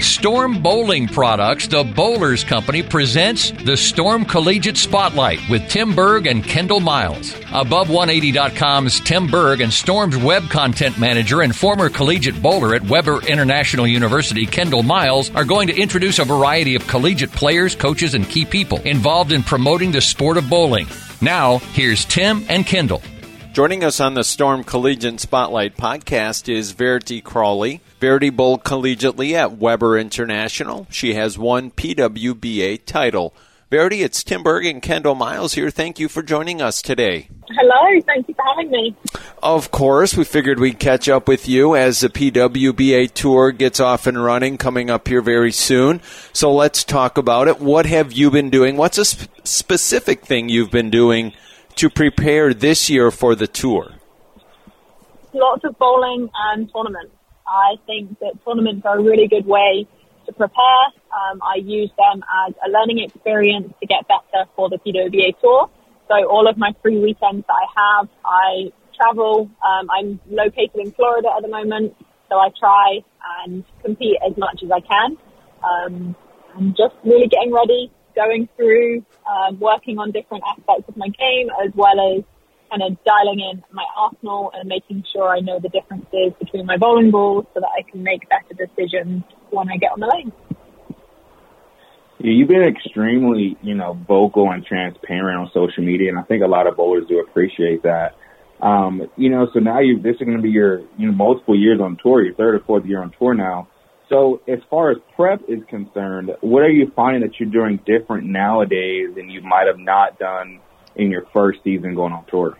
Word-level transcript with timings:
Storm 0.00 0.62
Bowling 0.62 1.08
Products, 1.08 1.66
the 1.66 1.84
Bowlers 1.84 2.44
Company, 2.44 2.82
presents 2.82 3.50
the 3.50 3.76
Storm 3.76 4.24
Collegiate 4.24 4.76
Spotlight 4.76 5.40
with 5.48 5.68
Tim 5.68 5.94
Berg 5.94 6.26
and 6.26 6.44
Kendall 6.44 6.80
Miles. 6.80 7.32
Above180.com's 7.32 9.00
Tim 9.00 9.26
Berg 9.26 9.60
and 9.60 9.72
Storm's 9.72 10.16
web 10.16 10.48
content 10.50 10.98
manager 10.98 11.42
and 11.42 11.54
former 11.54 11.88
collegiate 11.88 12.40
bowler 12.42 12.74
at 12.74 12.82
Webber 12.88 13.24
International 13.26 13.86
University, 13.86 14.46
Kendall 14.46 14.82
Miles, 14.82 15.30
are 15.34 15.44
going 15.44 15.68
to 15.68 15.76
introduce 15.76 16.18
a 16.18 16.24
variety 16.24 16.74
of 16.74 16.86
collegiate 16.86 17.32
players, 17.32 17.74
coaches, 17.74 18.14
and 18.14 18.28
key 18.28 18.44
people 18.44 18.78
involved 18.82 19.32
in 19.32 19.42
promoting 19.42 19.92
the 19.92 20.00
sport 20.00 20.36
of 20.36 20.48
bowling. 20.48 20.86
Now, 21.20 21.58
here's 21.58 22.04
Tim 22.04 22.44
and 22.48 22.66
Kendall. 22.66 23.02
Joining 23.52 23.82
us 23.82 24.00
on 24.00 24.12
the 24.12 24.22
Storm 24.24 24.64
Collegiate 24.64 25.18
Spotlight 25.18 25.76
podcast 25.78 26.46
is 26.46 26.72
Verity 26.72 27.22
Crawley. 27.22 27.80
Verity 28.00 28.28
bowled 28.28 28.62
collegiately 28.62 29.32
at 29.32 29.56
Webber 29.56 29.96
International. 29.96 30.86
She 30.90 31.14
has 31.14 31.38
one 31.38 31.70
PWBA 31.70 32.84
title. 32.84 33.34
Verity, 33.70 34.02
it's 34.02 34.22
Tim 34.22 34.42
Berg 34.42 34.66
and 34.66 34.82
Kendall 34.82 35.14
Miles 35.14 35.54
here. 35.54 35.70
Thank 35.70 35.98
you 35.98 36.08
for 36.08 36.22
joining 36.22 36.60
us 36.60 36.82
today. 36.82 37.28
Hello, 37.48 38.00
thank 38.06 38.28
you 38.28 38.34
for 38.34 38.44
having 38.44 38.70
me. 38.70 38.94
Of 39.42 39.70
course, 39.70 40.14
we 40.14 40.24
figured 40.24 40.60
we'd 40.60 40.78
catch 40.78 41.08
up 41.08 41.26
with 41.26 41.48
you 41.48 41.74
as 41.74 42.00
the 42.00 42.08
PWBA 42.08 43.12
tour 43.12 43.50
gets 43.50 43.80
off 43.80 44.06
and 44.06 44.22
running 44.22 44.58
coming 44.58 44.90
up 44.90 45.08
here 45.08 45.22
very 45.22 45.50
soon. 45.50 46.02
So 46.34 46.52
let's 46.52 46.84
talk 46.84 47.16
about 47.16 47.48
it. 47.48 47.60
What 47.60 47.86
have 47.86 48.12
you 48.12 48.30
been 48.30 48.50
doing? 48.50 48.76
What's 48.76 48.98
a 48.98 49.04
sp- 49.08 49.32
specific 49.42 50.24
thing 50.24 50.50
you've 50.50 50.70
been 50.70 50.90
doing 50.90 51.32
to 51.76 51.88
prepare 51.88 52.52
this 52.52 52.90
year 52.90 53.10
for 53.10 53.34
the 53.34 53.46
tour? 53.46 53.94
Lots 55.32 55.64
of 55.64 55.76
bowling 55.78 56.28
and 56.52 56.70
tournaments. 56.72 57.15
I 57.46 57.76
think 57.86 58.18
that 58.20 58.34
tournaments 58.44 58.84
are 58.84 58.98
a 58.98 59.02
really 59.02 59.28
good 59.28 59.46
way 59.46 59.86
to 60.26 60.32
prepare. 60.32 60.84
Um, 61.14 61.40
I 61.42 61.56
use 61.56 61.90
them 61.96 62.24
as 62.46 62.54
a 62.66 62.70
learning 62.70 62.98
experience 62.98 63.72
to 63.80 63.86
get 63.86 64.06
better 64.08 64.48
for 64.56 64.68
the 64.68 64.78
PWBA 64.78 65.40
tour. 65.40 65.70
So 66.08 66.14
all 66.28 66.48
of 66.48 66.56
my 66.56 66.74
free 66.82 66.98
weekends 66.98 67.46
that 67.46 67.54
I 67.54 67.66
have, 67.76 68.08
I 68.24 68.72
travel. 68.96 69.50
Um, 69.64 69.88
I'm 69.90 70.20
located 70.30 70.76
in 70.76 70.92
Florida 70.92 71.28
at 71.36 71.42
the 71.42 71.48
moment, 71.48 71.94
so 72.28 72.36
I 72.36 72.48
try 72.58 73.00
and 73.44 73.64
compete 73.84 74.16
as 74.26 74.36
much 74.36 74.62
as 74.62 74.70
I 74.70 74.80
can. 74.80 75.16
Um, 75.62 76.16
I'm 76.54 76.70
just 76.70 76.94
really 77.04 77.28
getting 77.28 77.52
ready, 77.52 77.90
going 78.14 78.48
through, 78.56 79.04
um, 79.28 79.58
working 79.60 79.98
on 79.98 80.10
different 80.10 80.44
aspects 80.48 80.88
of 80.88 80.96
my 80.96 81.08
game 81.08 81.48
as 81.64 81.72
well 81.74 82.16
as 82.16 82.24
kind 82.70 82.82
of 82.82 82.96
dialing 83.04 83.40
in 83.40 83.62
my 83.72 83.84
arsenal 83.96 84.50
and 84.54 84.68
making 84.68 85.04
sure 85.12 85.28
I 85.28 85.40
know 85.40 85.58
the 85.60 85.68
differences 85.68 86.32
between 86.38 86.66
my 86.66 86.76
bowling 86.76 87.10
balls 87.10 87.46
so 87.54 87.60
that 87.60 87.70
I 87.76 87.82
can 87.90 88.02
make 88.02 88.28
better 88.28 88.54
decisions 88.54 89.22
when 89.50 89.68
I 89.68 89.76
get 89.76 89.92
on 89.92 90.00
the 90.00 90.06
lane. 90.06 90.32
Yeah, 92.18 92.32
you've 92.32 92.48
been 92.48 92.62
extremely, 92.62 93.56
you 93.62 93.74
know, 93.74 93.92
vocal 93.92 94.50
and 94.50 94.64
transparent 94.64 95.38
on 95.38 95.50
social 95.52 95.84
media, 95.84 96.08
and 96.08 96.18
I 96.18 96.22
think 96.22 96.42
a 96.42 96.46
lot 96.46 96.66
of 96.66 96.76
bowlers 96.76 97.06
do 97.08 97.20
appreciate 97.20 97.82
that. 97.82 98.16
Um, 98.60 99.10
you 99.16 99.28
know, 99.28 99.48
so 99.52 99.60
now 99.60 99.80
you 99.80 100.00
this 100.00 100.14
is 100.14 100.22
going 100.22 100.38
to 100.38 100.42
be 100.42 100.50
your, 100.50 100.80
you 100.96 101.06
know, 101.06 101.12
multiple 101.12 101.58
years 101.58 101.78
on 101.78 101.98
tour, 102.02 102.24
your 102.24 102.34
third 102.34 102.54
or 102.54 102.60
fourth 102.60 102.86
year 102.86 103.02
on 103.02 103.12
tour 103.18 103.34
now. 103.34 103.68
So 104.08 104.40
as 104.48 104.60
far 104.70 104.92
as 104.92 104.98
prep 105.14 105.42
is 105.48 105.60
concerned, 105.68 106.30
what 106.40 106.62
are 106.62 106.70
you 106.70 106.90
finding 106.94 107.22
that 107.22 107.38
you're 107.38 107.50
doing 107.50 107.80
different 107.84 108.26
nowadays 108.26 109.08
than 109.14 109.28
you 109.28 109.42
might 109.42 109.66
have 109.66 109.78
not 109.78 110.18
done 110.18 110.60
in 110.96 111.10
your 111.10 111.26
first 111.32 111.60
season 111.62 111.94
going 111.94 112.12
on 112.12 112.24
tour? 112.26 112.58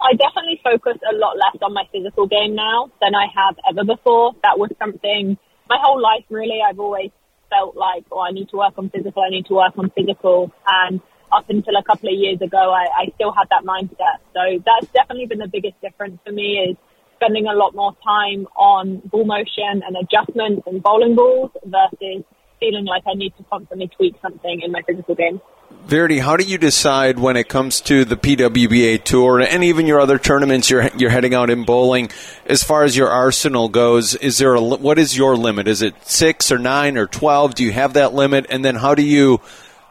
I 0.00 0.14
definitely 0.14 0.60
focus 0.62 0.98
a 1.02 1.16
lot 1.16 1.36
less 1.36 1.60
on 1.60 1.74
my 1.74 1.84
physical 1.90 2.26
game 2.26 2.54
now 2.54 2.90
than 3.00 3.14
I 3.14 3.26
have 3.34 3.56
ever 3.68 3.84
before. 3.84 4.32
That 4.44 4.58
was 4.58 4.70
something 4.78 5.36
my 5.68 5.76
whole 5.80 6.00
life 6.00 6.24
really. 6.30 6.60
I've 6.66 6.78
always 6.78 7.10
felt 7.50 7.76
like, 7.76 8.04
oh, 8.12 8.20
I 8.20 8.30
need 8.30 8.48
to 8.50 8.56
work 8.56 8.74
on 8.76 8.90
physical. 8.90 9.22
I 9.22 9.30
need 9.30 9.46
to 9.46 9.54
work 9.54 9.76
on 9.76 9.90
physical. 9.90 10.52
And 10.66 11.00
up 11.32 11.50
until 11.50 11.76
a 11.76 11.82
couple 11.82 12.08
of 12.08 12.14
years 12.14 12.40
ago, 12.40 12.72
I, 12.72 12.86
I 13.02 13.12
still 13.16 13.32
had 13.32 13.48
that 13.50 13.64
mindset. 13.64 14.22
So 14.34 14.62
that's 14.64 14.92
definitely 14.92 15.26
been 15.26 15.38
the 15.38 15.48
biggest 15.48 15.80
difference 15.80 16.20
for 16.24 16.32
me 16.32 16.58
is 16.70 16.76
spending 17.16 17.46
a 17.46 17.54
lot 17.54 17.74
more 17.74 17.96
time 18.04 18.46
on 18.56 19.02
ball 19.04 19.24
motion 19.24 19.82
and 19.84 19.96
adjustments 19.96 20.62
and 20.66 20.82
bowling 20.82 21.16
balls 21.16 21.50
versus 21.64 22.24
feeling 22.60 22.84
like 22.84 23.02
I 23.06 23.14
need 23.14 23.34
to 23.36 23.44
constantly 23.50 23.88
tweak 23.88 24.14
something 24.22 24.60
in 24.62 24.70
my 24.70 24.82
physical 24.82 25.14
game. 25.14 25.40
Verity, 25.86 26.18
how 26.18 26.36
do 26.36 26.44
you 26.44 26.58
decide 26.58 27.18
when 27.18 27.36
it 27.36 27.48
comes 27.48 27.80
to 27.82 28.04
the 28.04 28.16
PWBA 28.16 29.04
tour 29.04 29.40
and 29.40 29.64
even 29.64 29.86
your 29.86 30.00
other 30.00 30.18
tournaments 30.18 30.68
you're 30.68 30.86
you're 30.96 31.10
heading 31.10 31.32
out 31.34 31.48
in 31.48 31.64
bowling? 31.64 32.10
As 32.44 32.62
far 32.62 32.84
as 32.84 32.94
your 32.94 33.08
arsenal 33.08 33.70
goes, 33.70 34.14
is 34.14 34.36
there 34.36 34.54
a 34.54 34.60
what 34.60 34.98
is 34.98 35.16
your 35.16 35.34
limit? 35.36 35.66
Is 35.66 35.80
it 35.80 35.94
six 36.06 36.52
or 36.52 36.58
nine 36.58 36.98
or 36.98 37.06
twelve? 37.06 37.54
Do 37.54 37.64
you 37.64 37.72
have 37.72 37.94
that 37.94 38.12
limit? 38.12 38.46
And 38.50 38.62
then 38.62 38.74
how 38.74 38.94
do 38.94 39.02
you 39.02 39.40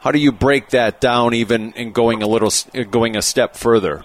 how 0.00 0.12
do 0.12 0.20
you 0.20 0.30
break 0.30 0.70
that 0.70 1.00
down 1.00 1.34
even 1.34 1.72
in 1.72 1.90
going 1.92 2.22
a 2.22 2.28
little 2.28 2.52
going 2.90 3.16
a 3.16 3.22
step 3.22 3.56
further? 3.56 4.04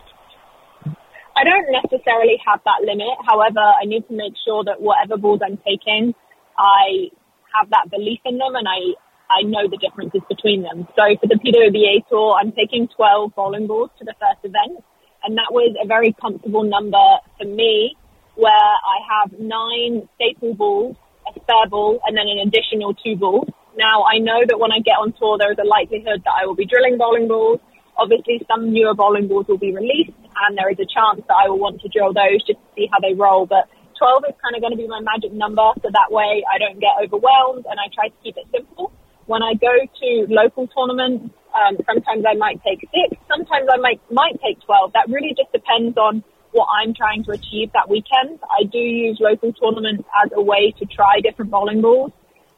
I 1.36 1.44
don't 1.44 1.68
necessarily 1.72 2.38
have 2.48 2.62
that 2.66 2.86
limit. 2.86 3.18
However, 3.28 3.60
I 3.60 3.86
need 3.86 4.08
to 4.08 4.14
make 4.14 4.34
sure 4.46 4.64
that 4.64 4.82
whatever 4.82 5.18
balls 5.18 5.42
I'm 5.46 5.58
taking, 5.58 6.14
I 6.58 7.10
have 7.60 7.70
that 7.70 7.90
belief 7.92 8.20
in 8.26 8.38
them 8.38 8.56
and 8.56 8.68
I 8.68 8.98
I 9.34 9.42
know 9.44 9.66
the 9.68 9.78
differences 9.78 10.22
between 10.30 10.62
them. 10.62 10.88
So 10.96 11.04
for 11.18 11.28
the 11.28 11.42
PWBA 11.42 12.08
tour, 12.10 12.38
I'm 12.40 12.52
taking 12.52 12.88
12 12.88 13.34
bowling 13.36 13.66
balls 13.66 13.90
to 13.98 14.06
the 14.06 14.14
first 14.22 14.46
event, 14.46 14.84
and 15.24 15.38
that 15.38 15.50
was 15.50 15.76
a 15.82 15.88
very 15.88 16.14
comfortable 16.22 16.64
number 16.64 17.02
for 17.38 17.46
me, 17.46 17.98
where 18.36 18.54
I 18.54 18.98
have 19.10 19.40
nine 19.40 20.08
staple 20.16 20.54
balls, 20.54 20.96
a 21.26 21.34
spare 21.40 21.68
ball, 21.70 22.00
and 22.06 22.16
then 22.16 22.28
an 22.30 22.46
additional 22.46 22.94
two 22.94 23.16
balls. 23.16 23.50
Now 23.76 24.06
I 24.06 24.20
know 24.20 24.46
that 24.46 24.60
when 24.60 24.72
I 24.72 24.80
get 24.86 25.02
on 25.02 25.14
tour, 25.18 25.38
there 25.38 25.52
is 25.52 25.58
a 25.58 25.66
likelihood 25.66 26.22
that 26.26 26.36
I 26.38 26.46
will 26.46 26.56
be 26.56 26.66
drilling 26.66 26.98
bowling 26.98 27.28
balls. 27.28 27.60
Obviously, 27.98 28.42
some 28.46 28.74
newer 28.74 28.94
bowling 28.94 29.28
balls 29.28 29.48
will 29.48 29.58
be 29.58 29.74
released, 29.74 30.18
and 30.46 30.58
there 30.58 30.70
is 30.70 30.78
a 30.78 30.86
chance 30.86 31.26
that 31.26 31.38
I 31.38 31.50
will 31.50 31.60
want 31.60 31.82
to 31.82 31.90
drill 31.90 32.14
those 32.14 32.42
just 32.46 32.62
to 32.62 32.68
see 32.76 32.90
how 32.92 33.00
they 33.00 33.14
roll. 33.14 33.46
But 33.46 33.70
12 33.98 34.26
is 34.30 34.36
kind 34.42 34.54
of 34.56 34.62
going 34.62 34.74
to 34.74 34.82
be 34.82 34.88
my 34.88 35.00
magic 35.02 35.32
number, 35.34 35.66
so 35.82 35.90
that 35.90 36.10
way 36.12 36.44
I 36.46 36.58
don't 36.58 36.80
get 36.80 36.98
overwhelmed 37.02 37.66
and 37.70 37.78
I 37.80 37.90
try 37.94 38.10
to 38.10 38.18
keep 38.22 38.38
it 38.38 38.46
simple. 38.54 38.92
When 39.34 39.42
I 39.42 39.56
go 39.56 39.74
to 39.74 40.10
local 40.30 40.68
tournaments, 40.68 41.34
um, 41.58 41.78
sometimes 41.90 42.24
I 42.24 42.36
might 42.36 42.62
take 42.62 42.82
six, 42.82 43.20
sometimes 43.28 43.68
I 43.68 43.78
might 43.78 44.00
might 44.12 44.38
take 44.46 44.62
twelve. 44.62 44.94
That 44.94 45.10
really 45.10 45.34
just 45.34 45.52
depends 45.52 45.98
on 45.98 46.24
what 46.52 46.68
I'm 46.70 46.94
trying 46.94 47.24
to 47.24 47.32
achieve 47.32 47.72
that 47.74 47.90
weekend. 47.90 48.38
I 48.44 48.66
do 48.66 48.78
use 48.78 49.18
local 49.20 49.52
tournaments 49.54 50.04
as 50.24 50.30
a 50.36 50.42
way 50.52 50.72
to 50.78 50.86
try 50.86 51.20
different 51.20 51.50
bowling 51.50 51.82
balls 51.82 52.12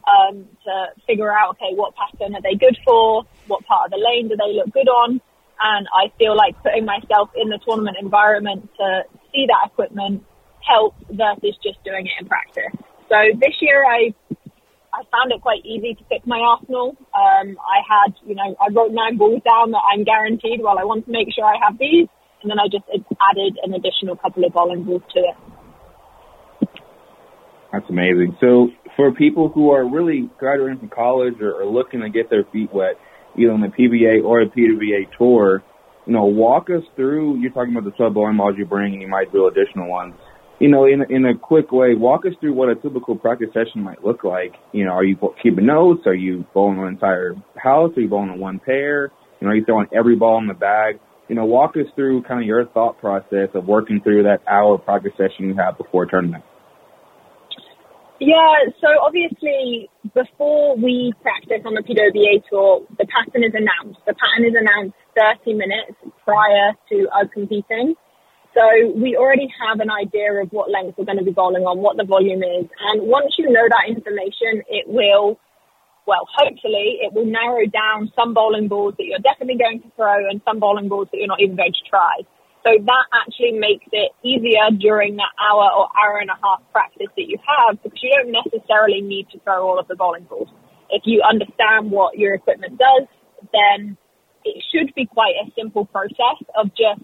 um, 0.04 0.50
to 0.66 0.74
figure 1.08 1.32
out 1.32 1.52
okay 1.52 1.72
what 1.76 1.94
pattern 1.96 2.36
are 2.36 2.42
they 2.42 2.56
good 2.56 2.78
for, 2.84 3.24
what 3.48 3.66
part 3.66 3.86
of 3.86 3.92
the 3.92 4.02
lane 4.04 4.28
do 4.28 4.36
they 4.36 4.52
look 4.52 4.74
good 4.74 4.90
on, 4.90 5.22
and 5.62 5.88
I 5.96 6.12
feel 6.20 6.36
like 6.36 6.62
putting 6.62 6.84
myself 6.84 7.30
in 7.38 7.48
the 7.48 7.60
tournament 7.66 7.96
environment 8.02 8.70
to 8.80 9.04
see 9.32 9.48
that 9.48 9.72
equipment 9.72 10.26
helps 10.60 11.00
versus 11.10 11.56
just 11.64 11.82
doing 11.86 12.06
it 12.06 12.12
in 12.20 12.28
practice. 12.28 12.76
So 13.08 13.16
this 13.40 13.62
year 13.62 13.86
I 13.86 14.14
I 14.96 15.04
found 15.12 15.32
it 15.36 15.42
quite 15.42 15.66
easy 15.66 15.94
to 15.94 16.04
pick 16.08 16.26
my 16.26 16.40
arsenal. 16.40 16.96
Um, 17.12 17.60
I 17.60 17.84
had, 17.84 18.16
you 18.26 18.34
know, 18.34 18.56
I 18.56 18.72
wrote 18.72 18.94
nine 18.96 19.18
balls 19.18 19.42
down 19.44 19.72
that 19.72 19.84
I'm 19.92 20.06
guaranteed. 20.06 20.64
Well, 20.64 20.80
I 20.80 20.86
want 20.86 21.06
to 21.06 21.12
make 21.12 21.28
sure 21.36 21.44
I 21.44 21.60
have 21.68 21.78
these, 21.78 22.08
and 22.42 22.48
then 22.48 22.60
I 22.60 22.72
just 22.72 22.88
added 22.88 23.60
an 23.60 23.74
additional 23.76 24.16
couple 24.16 24.46
of 24.46 24.54
bowling 24.54 24.86
balls 24.86 25.04
to 25.12 25.20
it. 25.20 25.36
That's 27.74 27.90
amazing. 27.90 28.38
So, 28.40 28.72
for 28.96 29.12
people 29.12 29.50
who 29.50 29.72
are 29.72 29.84
really 29.84 30.30
graduating 30.40 30.80
from 30.80 30.90
college 30.90 31.42
or, 31.42 31.60
or 31.60 31.66
looking 31.66 32.00
to 32.00 32.10
get 32.10 32.30
their 32.30 32.46
feet 32.54 32.72
wet, 32.72 32.96
either 33.38 33.52
on 33.52 33.60
the 33.60 33.68
PBA 33.68 34.24
or 34.24 34.46
the 34.46 34.52
PWBA 34.52 35.12
tour, 35.18 35.62
you 36.08 36.14
know, 36.14 36.24
walk 36.24 36.70
us 36.70 36.84
through. 36.96 37.42
You're 37.42 37.52
talking 37.52 37.76
about 37.76 37.84
the 37.84 37.98
sub 37.98 38.14
bowling 38.14 38.38
balls 38.38 38.56
you 38.58 38.66
bring, 38.66 38.94
and 38.94 39.02
you 39.02 39.10
might 39.10 39.34
do 39.34 39.48
additional 39.48 39.90
ones 39.90 40.16
you 40.60 40.70
know, 40.70 40.86
in 40.86 41.04
in 41.10 41.26
a 41.26 41.38
quick 41.38 41.72
way, 41.72 41.96
walk 41.96 42.26
us 42.26 42.34
through 42.40 42.54
what 42.54 42.70
a 42.70 42.76
typical 42.76 43.16
practice 43.16 43.50
session 43.54 43.82
might 43.84 44.04
look 44.04 44.24
like. 44.24 44.54
You 44.72 44.86
know, 44.86 44.92
are 44.92 45.04
you 45.04 45.18
keeping 45.42 45.66
notes? 45.66 46.02
Are 46.06 46.16
you 46.16 46.46
bowling 46.54 46.80
an 46.80 46.88
entire 46.88 47.36
house? 47.58 47.92
Are 47.98 48.02
you 48.02 48.08
bowling 48.08 48.30
on 48.30 48.40
one 48.40 48.60
pair? 48.60 49.12
You 49.40 49.48
know, 49.48 49.52
are 49.52 49.56
you 49.56 49.66
throwing 49.66 49.88
every 49.94 50.16
ball 50.16 50.40
in 50.40 50.48
the 50.48 50.54
bag? 50.54 51.00
You 51.28 51.36
know, 51.36 51.46
walk 51.46 51.76
us 51.76 51.88
through 51.96 52.24
kind 52.24 52.40
of 52.40 52.48
your 52.48 52.66
thought 52.68 53.00
process 53.00 53.50
of 53.54 53.66
working 53.66 54.00
through 54.02 54.24
that 54.24 54.42
hour 54.48 54.78
practice 54.78 55.12
session 55.18 55.50
you 55.50 55.56
have 55.56 55.78
before 55.78 56.04
a 56.04 56.08
tournament. 56.08 56.44
Yeah, 58.20 58.72
so 58.80 58.88
obviously 59.04 59.90
before 60.14 60.78
we 60.78 61.12
practice 61.22 61.66
on 61.66 61.74
the 61.74 61.82
PWBA 61.82 62.48
tour, 62.50 62.82
the 62.98 63.06
pattern 63.12 63.44
is 63.44 63.52
announced. 63.52 64.00
The 64.06 64.16
pattern 64.16 64.48
is 64.48 64.56
announced 64.56 64.96
30 65.44 65.54
minutes 65.54 66.00
prior 66.24 66.72
to 66.90 67.10
us 67.12 67.28
competing. 67.34 67.96
So 68.56 68.64
we 68.96 69.18
already 69.20 69.52
have 69.68 69.82
an 69.82 69.92
idea 69.92 70.32
of 70.40 70.48
what 70.56 70.72
length 70.72 70.98
we're 70.98 71.04
going 71.04 71.20
to 71.20 71.28
be 71.28 71.36
bowling 71.36 71.68
on, 71.68 71.84
what 71.84 71.98
the 71.98 72.08
volume 72.08 72.40
is. 72.40 72.72
And 72.88 73.04
once 73.04 73.36
you 73.38 73.52
know 73.52 73.68
that 73.68 73.92
information, 73.92 74.64
it 74.72 74.88
will, 74.88 75.38
well, 76.08 76.24
hopefully 76.32 77.04
it 77.04 77.12
will 77.12 77.28
narrow 77.28 77.68
down 77.68 78.12
some 78.16 78.34
bowling 78.34 78.70
balls 78.70 78.96
that 78.98 79.04
you're 79.04 79.20
definitely 79.20 79.60
going 79.60 79.84
to 79.84 79.92
throw 80.00 80.24
and 80.32 80.40
some 80.48 80.64
bowling 80.64 80.88
balls 80.88 81.10
that 81.12 81.20
you're 81.20 81.28
not 81.28 81.42
even 81.44 81.60
going 81.60 81.76
to 81.76 81.84
try. 81.90 82.24
So 82.64 82.72
that 82.80 83.06
actually 83.12 83.60
makes 83.60 83.86
it 83.92 84.16
easier 84.24 84.72
during 84.80 85.18
that 85.18 85.36
hour 85.36 85.70
or 85.76 85.92
hour 85.92 86.18
and 86.24 86.32
a 86.32 86.40
half 86.42 86.64
practice 86.72 87.12
that 87.12 87.28
you 87.28 87.38
have 87.44 87.84
because 87.84 88.00
you 88.02 88.10
don't 88.16 88.32
necessarily 88.32 89.02
need 89.02 89.28
to 89.36 89.40
throw 89.44 89.68
all 89.68 89.78
of 89.78 89.88
the 89.88 89.96
bowling 90.00 90.24
balls. 90.32 90.48
If 90.90 91.04
you 91.06 91.22
understand 91.28 91.92
what 91.92 92.18
your 92.18 92.34
equipment 92.34 92.80
does, 92.80 93.06
then 93.52 93.98
it 94.46 94.64
should 94.72 94.96
be 94.96 95.06
quite 95.06 95.36
a 95.44 95.52
simple 95.60 95.86
process 95.86 96.40
of 96.58 96.70
just 96.70 97.04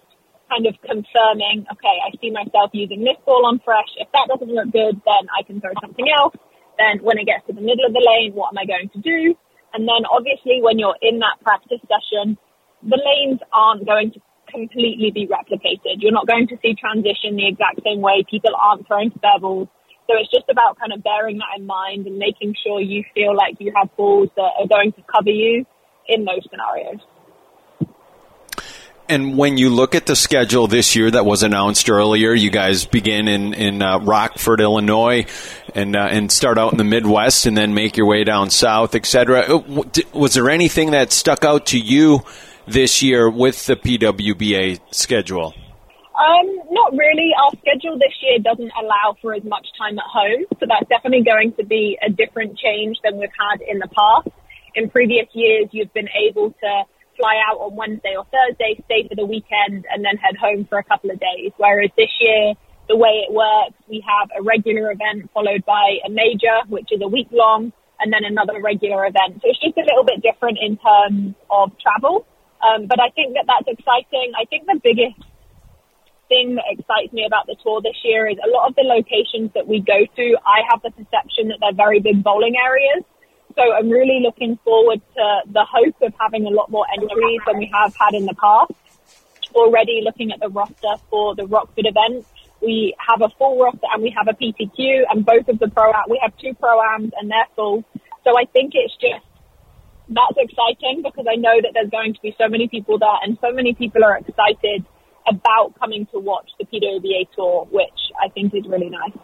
kind 0.51 0.67
of 0.67 0.75
confirming, 0.83 1.63
okay, 1.71 1.95
I 2.03 2.11
see 2.19 2.35
myself 2.35 2.75
using 2.75 3.07
this 3.07 3.15
ball 3.23 3.47
on 3.47 3.63
fresh. 3.63 3.87
If 3.95 4.11
that 4.11 4.27
doesn't 4.27 4.51
look 4.51 4.75
good, 4.75 4.99
then 5.07 5.23
I 5.31 5.47
can 5.47 5.63
throw 5.63 5.71
something 5.79 6.05
else. 6.11 6.35
Then 6.75 6.99
when 6.99 7.15
it 7.15 7.25
gets 7.25 7.47
to 7.47 7.53
the 7.55 7.63
middle 7.63 7.87
of 7.87 7.95
the 7.95 8.03
lane, 8.03 8.35
what 8.35 8.51
am 8.51 8.59
I 8.59 8.67
going 8.67 8.91
to 8.91 8.99
do? 8.99 9.35
And 9.71 9.87
then 9.87 10.03
obviously 10.11 10.59
when 10.59 10.75
you're 10.75 10.99
in 10.99 11.23
that 11.23 11.39
practice 11.39 11.79
session, 11.87 12.35
the 12.83 12.99
lanes 12.99 13.39
aren't 13.55 13.87
going 13.87 14.11
to 14.11 14.19
completely 14.51 15.11
be 15.15 15.31
replicated. 15.31 16.03
You're 16.03 16.11
not 16.11 16.27
going 16.27 16.47
to 16.51 16.59
see 16.59 16.75
transition 16.75 17.39
the 17.39 17.47
exact 17.47 17.79
same 17.85 18.01
way. 18.01 18.25
People 18.27 18.51
aren't 18.51 18.85
throwing 18.87 19.11
spare 19.15 19.39
balls. 19.39 19.69
So 20.09 20.19
it's 20.19 20.31
just 20.31 20.49
about 20.51 20.75
kind 20.75 20.91
of 20.91 21.03
bearing 21.03 21.39
that 21.39 21.55
in 21.55 21.65
mind 21.65 22.05
and 22.05 22.17
making 22.17 22.55
sure 22.59 22.81
you 22.81 23.05
feel 23.15 23.31
like 23.31 23.55
you 23.59 23.71
have 23.75 23.95
balls 23.95 24.27
that 24.35 24.51
are 24.59 24.67
going 24.67 24.91
to 24.93 25.01
cover 25.07 25.31
you 25.31 25.65
in 26.07 26.25
those 26.25 26.43
scenarios. 26.49 26.99
And 29.11 29.37
when 29.37 29.57
you 29.57 29.69
look 29.69 29.93
at 29.93 30.05
the 30.05 30.15
schedule 30.15 30.67
this 30.67 30.95
year 30.95 31.11
that 31.11 31.25
was 31.25 31.43
announced 31.43 31.89
earlier, 31.89 32.33
you 32.33 32.49
guys 32.49 32.85
begin 32.85 33.27
in 33.27 33.53
in 33.53 33.81
uh, 33.81 33.99
Rockford, 33.99 34.61
Illinois, 34.61 35.25
and 35.75 35.97
uh, 35.97 36.07
and 36.09 36.31
start 36.31 36.57
out 36.57 36.71
in 36.71 36.77
the 36.77 36.85
Midwest, 36.85 37.45
and 37.45 37.57
then 37.57 37.73
make 37.73 37.97
your 37.97 38.05
way 38.05 38.23
down 38.23 38.49
south, 38.49 38.95
etc. 38.95 39.41
Uh, 39.41 39.83
was 40.13 40.33
there 40.33 40.49
anything 40.49 40.91
that 40.91 41.11
stuck 41.11 41.43
out 41.43 41.65
to 41.67 41.77
you 41.77 42.21
this 42.65 43.03
year 43.03 43.29
with 43.29 43.65
the 43.65 43.75
PWBA 43.75 44.79
schedule? 44.91 45.53
Um, 46.15 46.47
not 46.71 46.93
really. 46.93 47.31
Our 47.37 47.51
schedule 47.59 47.99
this 47.99 48.15
year 48.21 48.39
doesn't 48.39 48.71
allow 48.81 49.17
for 49.21 49.33
as 49.33 49.43
much 49.43 49.67
time 49.77 49.99
at 49.99 50.05
home, 50.07 50.45
so 50.57 50.65
that's 50.69 50.87
definitely 50.87 51.25
going 51.25 51.51
to 51.59 51.65
be 51.65 51.97
a 52.01 52.09
different 52.09 52.57
change 52.57 52.95
than 53.03 53.17
we've 53.19 53.27
had 53.37 53.59
in 53.59 53.79
the 53.79 53.89
past. 53.89 54.29
In 54.73 54.89
previous 54.89 55.27
years, 55.33 55.67
you've 55.73 55.93
been 55.93 56.07
able 56.29 56.51
to 56.51 56.83
fly 57.21 57.37
out 57.45 57.61
on 57.61 57.77
Wednesday 57.77 58.17
or 58.17 58.25
Thursday, 58.33 58.81
stay 58.89 59.05
for 59.07 59.13
the 59.13 59.25
weekend, 59.25 59.85
and 59.85 60.01
then 60.01 60.17
head 60.17 60.33
home 60.35 60.65
for 60.65 60.81
a 60.81 60.83
couple 60.83 61.13
of 61.13 61.21
days. 61.21 61.53
Whereas 61.61 61.93
this 61.93 62.09
year, 62.19 62.57
the 62.89 62.97
way 62.97 63.21
it 63.21 63.31
works, 63.31 63.77
we 63.87 64.01
have 64.01 64.33
a 64.33 64.41
regular 64.41 64.89
event 64.89 65.29
followed 65.33 65.63
by 65.63 66.01
a 66.01 66.09
major, 66.09 66.65
which 66.67 66.89
is 66.89 66.99
a 67.05 67.07
week 67.07 67.29
long, 67.29 67.71
and 68.01 68.11
then 68.11 68.25
another 68.25 68.57
regular 68.59 69.05
event. 69.05 69.37
So 69.37 69.53
it's 69.53 69.61
just 69.61 69.77
a 69.77 69.85
little 69.85 70.03
bit 70.03 70.25
different 70.25 70.57
in 70.57 70.81
terms 70.81 71.37
of 71.53 71.77
travel. 71.77 72.25
Um, 72.65 72.89
but 72.89 72.99
I 72.99 73.13
think 73.13 73.37
that 73.37 73.45
that's 73.45 73.69
exciting. 73.69 74.33
I 74.33 74.45
think 74.49 74.65
the 74.65 74.81
biggest 74.81 75.21
thing 76.27 76.55
that 76.55 76.65
excites 76.73 77.13
me 77.13 77.25
about 77.25 77.45
the 77.45 77.55
tour 77.61 77.81
this 77.81 77.97
year 78.03 78.25
is 78.25 78.37
a 78.41 78.49
lot 78.49 78.69
of 78.69 78.75
the 78.75 78.87
locations 78.87 79.53
that 79.53 79.67
we 79.67 79.81
go 79.81 80.05
to, 80.07 80.25
I 80.41 80.65
have 80.69 80.81
the 80.81 80.91
perception 80.91 81.49
that 81.49 81.59
they're 81.61 81.77
very 81.77 81.99
big 81.99 82.23
bowling 82.23 82.55
areas. 82.57 83.03
So 83.55 83.73
I'm 83.73 83.89
really 83.89 84.19
looking 84.21 84.57
forward 84.63 85.01
to 85.15 85.41
the 85.51 85.65
hope 85.69 85.95
of 86.01 86.13
having 86.19 86.45
a 86.45 86.49
lot 86.49 86.71
more 86.71 86.85
entries 86.93 87.41
than 87.45 87.57
we 87.57 87.71
have 87.73 87.95
had 87.95 88.13
in 88.13 88.25
the 88.25 88.35
past. 88.35 88.71
Already 89.53 90.01
looking 90.03 90.31
at 90.31 90.39
the 90.39 90.49
roster 90.49 90.95
for 91.09 91.35
the 91.35 91.45
Rockford 91.45 91.85
event, 91.85 92.25
we 92.61 92.95
have 92.97 93.21
a 93.21 93.29
full 93.37 93.61
roster 93.61 93.87
and 93.91 94.01
we 94.01 94.15
have 94.15 94.27
a 94.27 94.33
PTQ 94.33 95.03
and 95.09 95.25
both 95.25 95.49
of 95.49 95.59
the 95.59 95.67
pro, 95.67 95.91
we 96.09 96.19
have 96.21 96.31
two 96.37 96.53
pro-ams 96.53 97.11
and 97.19 97.29
they're 97.29 97.47
full. 97.55 97.83
So 98.23 98.37
I 98.37 98.45
think 98.45 98.71
it's 98.75 98.93
just 98.95 99.25
that's 100.07 100.37
exciting 100.37 101.03
because 101.03 101.25
I 101.29 101.35
know 101.35 101.59
that 101.61 101.71
there's 101.73 101.89
going 101.89 102.13
to 102.13 102.21
be 102.21 102.35
so 102.37 102.47
many 102.47 102.67
people 102.67 102.99
there 102.99 103.19
and 103.23 103.37
so 103.41 103.51
many 103.51 103.73
people 103.73 104.03
are 104.03 104.17
excited 104.17 104.85
about 105.27 105.77
coming 105.79 106.05
to 106.07 106.19
watch 106.19 106.49
the 106.59 106.65
PWBA 106.65 107.27
tour, 107.35 107.67
which 107.71 107.99
I 108.21 108.29
think 108.29 108.53
is 108.53 108.65
really 108.67 108.89
nice. 108.89 109.17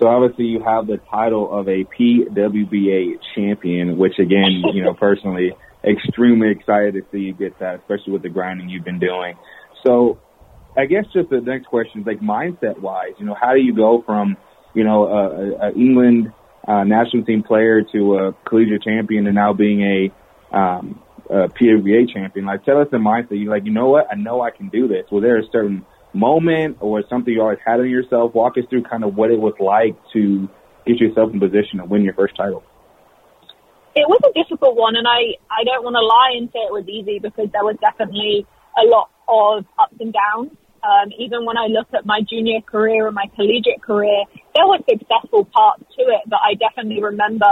So 0.00 0.08
obviously 0.08 0.44
you 0.46 0.62
have 0.62 0.86
the 0.86 0.98
title 1.10 1.50
of 1.58 1.68
a 1.68 1.84
PWBA 1.84 3.18
champion, 3.34 3.96
which 3.96 4.18
again, 4.18 4.62
you 4.74 4.84
know, 4.84 4.94
personally, 4.94 5.52
extremely 5.84 6.50
excited 6.50 6.94
to 6.94 7.02
see 7.10 7.18
you 7.18 7.32
get 7.32 7.58
that, 7.60 7.80
especially 7.80 8.12
with 8.12 8.22
the 8.22 8.28
grinding 8.28 8.68
you've 8.68 8.84
been 8.84 8.98
doing. 8.98 9.36
So 9.84 10.18
I 10.76 10.86
guess 10.86 11.04
just 11.12 11.30
the 11.30 11.40
next 11.40 11.66
question 11.66 12.02
is 12.02 12.06
like 12.06 12.20
mindset 12.20 12.78
wise, 12.80 13.12
you 13.18 13.24
know, 13.24 13.34
how 13.40 13.54
do 13.54 13.60
you 13.60 13.74
go 13.74 14.02
from, 14.04 14.36
you 14.74 14.84
know, 14.84 15.06
a, 15.06 15.68
a 15.68 15.72
England 15.72 16.32
uh, 16.66 16.84
national 16.84 17.24
team 17.24 17.42
player 17.42 17.82
to 17.92 18.16
a 18.16 18.32
collegiate 18.48 18.82
champion 18.82 19.26
and 19.26 19.34
now 19.34 19.52
being 19.52 19.80
a, 19.80 20.56
um, 20.56 21.00
a 21.30 21.48
PWBA 21.48 22.12
champion. 22.12 22.44
Like, 22.44 22.64
tell 22.64 22.80
us 22.80 22.88
the 22.90 22.98
mindset. 22.98 23.38
You 23.38 23.48
like, 23.48 23.64
you 23.64 23.72
know 23.72 23.88
what? 23.88 24.06
I 24.10 24.16
know 24.16 24.42
I 24.42 24.50
can 24.50 24.68
do 24.68 24.88
this. 24.88 25.06
Well, 25.10 25.22
there 25.22 25.38
are 25.38 25.42
certain 25.52 25.86
moment 26.12 26.78
or 26.80 27.02
something 27.08 27.32
you 27.32 27.42
always 27.42 27.58
had 27.64 27.80
in 27.80 27.90
yourself? 27.90 28.34
Walk 28.34 28.58
us 28.58 28.64
through 28.70 28.84
kind 28.84 29.04
of 29.04 29.14
what 29.16 29.30
it 29.30 29.38
was 29.38 29.54
like 29.60 29.96
to 30.12 30.48
get 30.86 30.98
yourself 30.98 31.32
in 31.32 31.40
position 31.40 31.78
to 31.78 31.84
win 31.84 32.02
your 32.02 32.14
first 32.14 32.36
title. 32.36 32.62
It 33.94 34.06
was 34.08 34.20
a 34.28 34.32
difficult 34.36 34.76
one, 34.76 34.94
and 34.94 35.06
I, 35.08 35.40
I 35.48 35.64
don't 35.64 35.82
want 35.82 35.96
to 35.96 36.04
lie 36.04 36.36
and 36.36 36.48
say 36.52 36.60
it 36.60 36.72
was 36.72 36.84
easy 36.86 37.18
because 37.18 37.48
there 37.52 37.64
was 37.64 37.76
definitely 37.80 38.46
a 38.76 38.84
lot 38.84 39.08
of 39.26 39.64
ups 39.78 39.96
and 40.00 40.12
downs. 40.12 40.52
Um, 40.84 41.10
even 41.18 41.46
when 41.46 41.56
I 41.56 41.66
look 41.66 41.88
at 41.96 42.04
my 42.04 42.20
junior 42.20 42.60
career 42.60 43.06
and 43.06 43.14
my 43.14 43.24
collegiate 43.34 43.80
career, 43.80 44.24
there 44.54 44.68
were 44.68 44.78
successful 44.84 45.48
parts 45.48 45.82
to 45.96 46.02
it, 46.12 46.22
but 46.28 46.38
I 46.44 46.54
definitely 46.54 47.02
remember 47.02 47.48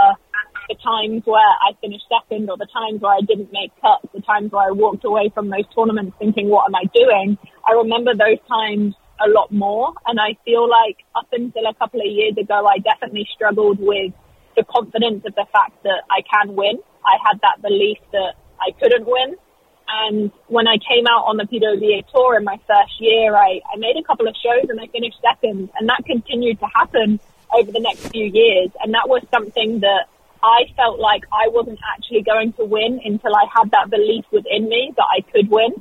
the 0.69 0.77
times 0.77 1.23
where 1.25 1.41
I 1.41 1.73
finished 1.81 2.05
second 2.09 2.51
or 2.51 2.57
the 2.57 2.69
times 2.73 3.01
where 3.01 3.13
I 3.13 3.21
didn't 3.21 3.53
make 3.53 3.73
cuts, 3.81 4.07
the 4.15 4.21
times 4.21 4.53
where 4.53 4.69
I 4.69 4.73
walked 4.73 5.05
away 5.05 5.31
from 5.35 5.51
those 5.51 5.67
tournaments 5.75 6.17
thinking, 6.19 6.49
what 6.49 6.67
am 6.69 6.75
I 6.75 6.85
doing? 6.95 7.39
I 7.67 7.73
remember 7.73 8.15
those 8.15 8.41
times 8.49 8.95
a 9.25 9.29
lot 9.29 9.53
more. 9.53 9.93
And 10.07 10.19
I 10.21 10.37
feel 10.45 10.69
like 10.69 11.05
up 11.15 11.29
until 11.33 11.67
a 11.67 11.75
couple 11.75 12.01
of 12.01 12.07
years 12.07 12.37
ago, 12.37 12.67
I 12.67 12.79
definitely 12.79 13.29
struggled 13.35 13.79
with 13.81 14.13
the 14.57 14.65
confidence 14.65 15.25
of 15.27 15.35
the 15.35 15.47
fact 15.53 15.83
that 15.83 16.03
I 16.11 16.23
can 16.23 16.55
win. 16.57 16.79
I 17.05 17.17
had 17.23 17.41
that 17.43 17.63
belief 17.63 17.99
that 18.13 18.35
I 18.61 18.71
couldn't 18.81 19.07
win. 19.07 19.37
And 19.87 20.33
when 20.49 20.67
I 20.67 20.79
came 20.79 21.07
out 21.07 21.29
on 21.29 21.37
the 21.37 21.45
PWBA 21.45 22.09
tour 22.13 22.39
in 22.39 22.45
my 22.45 22.59
first 22.67 23.01
year, 23.01 23.37
I, 23.37 23.61
I 23.73 23.77
made 23.77 23.97
a 23.97 24.03
couple 24.03 24.27
of 24.27 24.35
shows 24.43 24.69
and 24.71 24.81
I 24.81 24.87
finished 24.87 25.19
second. 25.21 25.71
And 25.79 25.89
that 25.89 26.05
continued 26.07 26.59
to 26.61 26.67
happen 26.75 27.21
over 27.53 27.71
the 27.71 27.81
next 27.81 28.09
few 28.09 28.25
years. 28.25 28.71
And 28.81 28.95
that 28.95 29.09
was 29.09 29.23
something 29.31 29.81
that 29.81 30.09
I 30.45 30.69
felt 30.77 31.01
like 31.01 31.25
I 31.33 31.49
wasn't 31.49 31.81
actually 31.97 32.21
going 32.21 32.53
to 32.61 32.69
win 32.69 33.01
until 33.03 33.33
I 33.33 33.49
had 33.49 33.73
that 33.73 33.89
belief 33.89 34.29
within 34.31 34.69
me 34.69 34.93
that 34.95 35.09
I 35.09 35.25
could 35.33 35.49
win. 35.49 35.73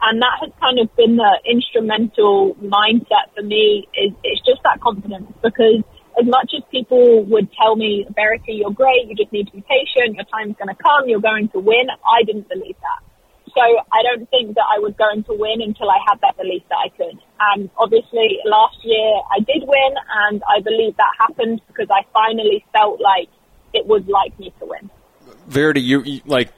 And 0.00 0.22
that 0.24 0.40
has 0.40 0.50
kind 0.56 0.80
of 0.80 0.88
been 0.96 1.16
the 1.16 1.32
instrumental 1.44 2.56
mindset 2.56 3.28
for 3.36 3.42
me 3.42 3.88
is 3.92 4.12
it's 4.24 4.40
just 4.40 4.64
that 4.64 4.80
confidence 4.80 5.28
because 5.44 5.84
as 6.16 6.24
much 6.24 6.56
as 6.56 6.64
people 6.70 7.24
would 7.28 7.52
tell 7.52 7.76
me, 7.76 8.08
Verity, 8.16 8.64
you're 8.64 8.72
great, 8.72 9.04
you 9.04 9.14
just 9.14 9.32
need 9.32 9.48
to 9.48 9.52
be 9.52 9.64
patient, 9.68 10.16
your 10.16 10.24
time's 10.32 10.56
going 10.56 10.72
to 10.72 10.80
come, 10.80 11.08
you're 11.08 11.20
going 11.20 11.48
to 11.52 11.60
win, 11.60 11.92
I 12.00 12.24
didn't 12.24 12.48
believe 12.48 12.76
that. 12.80 13.00
So 13.52 13.64
I 13.64 14.00
don't 14.04 14.28
think 14.28 14.56
that 14.56 14.64
I 14.68 14.80
was 14.80 14.92
going 14.96 15.24
to 15.28 15.34
win 15.36 15.60
until 15.60 15.88
I 15.88 15.96
had 16.08 16.20
that 16.20 16.36
belief 16.36 16.64
that 16.68 16.76
I 16.76 16.88
could. 16.92 17.16
And 17.40 17.68
obviously 17.76 18.40
last 18.44 18.80
year 18.84 19.12
I 19.32 19.40
did 19.40 19.64
win 19.64 19.92
and 20.28 20.40
I 20.44 20.60
believe 20.60 20.96
that 20.96 21.12
happened 21.20 21.60
because 21.68 21.88
I 21.88 22.04
finally 22.12 22.64
felt 22.72 23.00
like 23.00 23.28
it 23.76 23.86
would 23.86 24.08
like 24.08 24.38
me 24.38 24.52
to 24.58 24.66
win. 24.66 24.90
Verity, 25.46 25.80
you, 25.80 26.02
you 26.02 26.20
like 26.24 26.52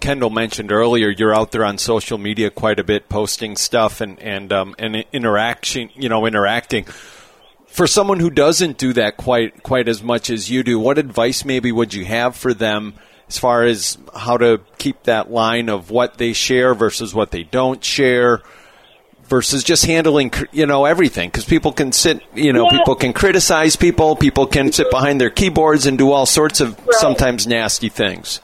Kendall 0.00 0.30
mentioned 0.30 0.72
earlier, 0.72 1.10
you're 1.10 1.34
out 1.34 1.52
there 1.52 1.64
on 1.64 1.78
social 1.78 2.18
media 2.18 2.50
quite 2.50 2.80
a 2.80 2.84
bit, 2.84 3.08
posting 3.08 3.56
stuff 3.56 4.00
and 4.00 4.18
and 4.18 4.52
um, 4.52 4.74
and 4.78 5.04
interaction, 5.12 5.90
you 5.94 6.08
know, 6.08 6.26
interacting. 6.26 6.84
For 7.66 7.86
someone 7.86 8.20
who 8.20 8.28
doesn't 8.28 8.78
do 8.78 8.92
that 8.94 9.16
quite 9.16 9.62
quite 9.62 9.88
as 9.88 10.02
much 10.02 10.28
as 10.28 10.50
you 10.50 10.62
do, 10.62 10.78
what 10.78 10.98
advice 10.98 11.44
maybe 11.44 11.70
would 11.70 11.94
you 11.94 12.04
have 12.04 12.34
for 12.36 12.52
them 12.52 12.94
as 13.28 13.38
far 13.38 13.62
as 13.62 13.96
how 14.14 14.36
to 14.36 14.60
keep 14.76 15.04
that 15.04 15.30
line 15.30 15.68
of 15.68 15.90
what 15.90 16.18
they 16.18 16.32
share 16.32 16.74
versus 16.74 17.14
what 17.14 17.30
they 17.30 17.44
don't 17.44 17.82
share 17.82 18.42
versus 19.32 19.64
just 19.64 19.86
handling 19.86 20.30
you 20.52 20.66
know 20.66 20.84
everything 20.84 21.30
because 21.30 21.46
people 21.46 21.72
can 21.72 21.90
sit 21.90 22.20
you 22.34 22.52
know 22.52 22.64
yeah. 22.64 22.76
people 22.76 22.94
can 22.94 23.14
criticize 23.14 23.76
people 23.76 24.14
people 24.14 24.46
can 24.46 24.70
sit 24.70 24.90
behind 24.90 25.18
their 25.18 25.30
keyboards 25.30 25.86
and 25.86 25.96
do 25.96 26.12
all 26.12 26.26
sorts 26.26 26.60
of 26.60 26.76
right. 26.76 27.00
sometimes 27.04 27.46
nasty 27.46 27.88
things 27.88 28.42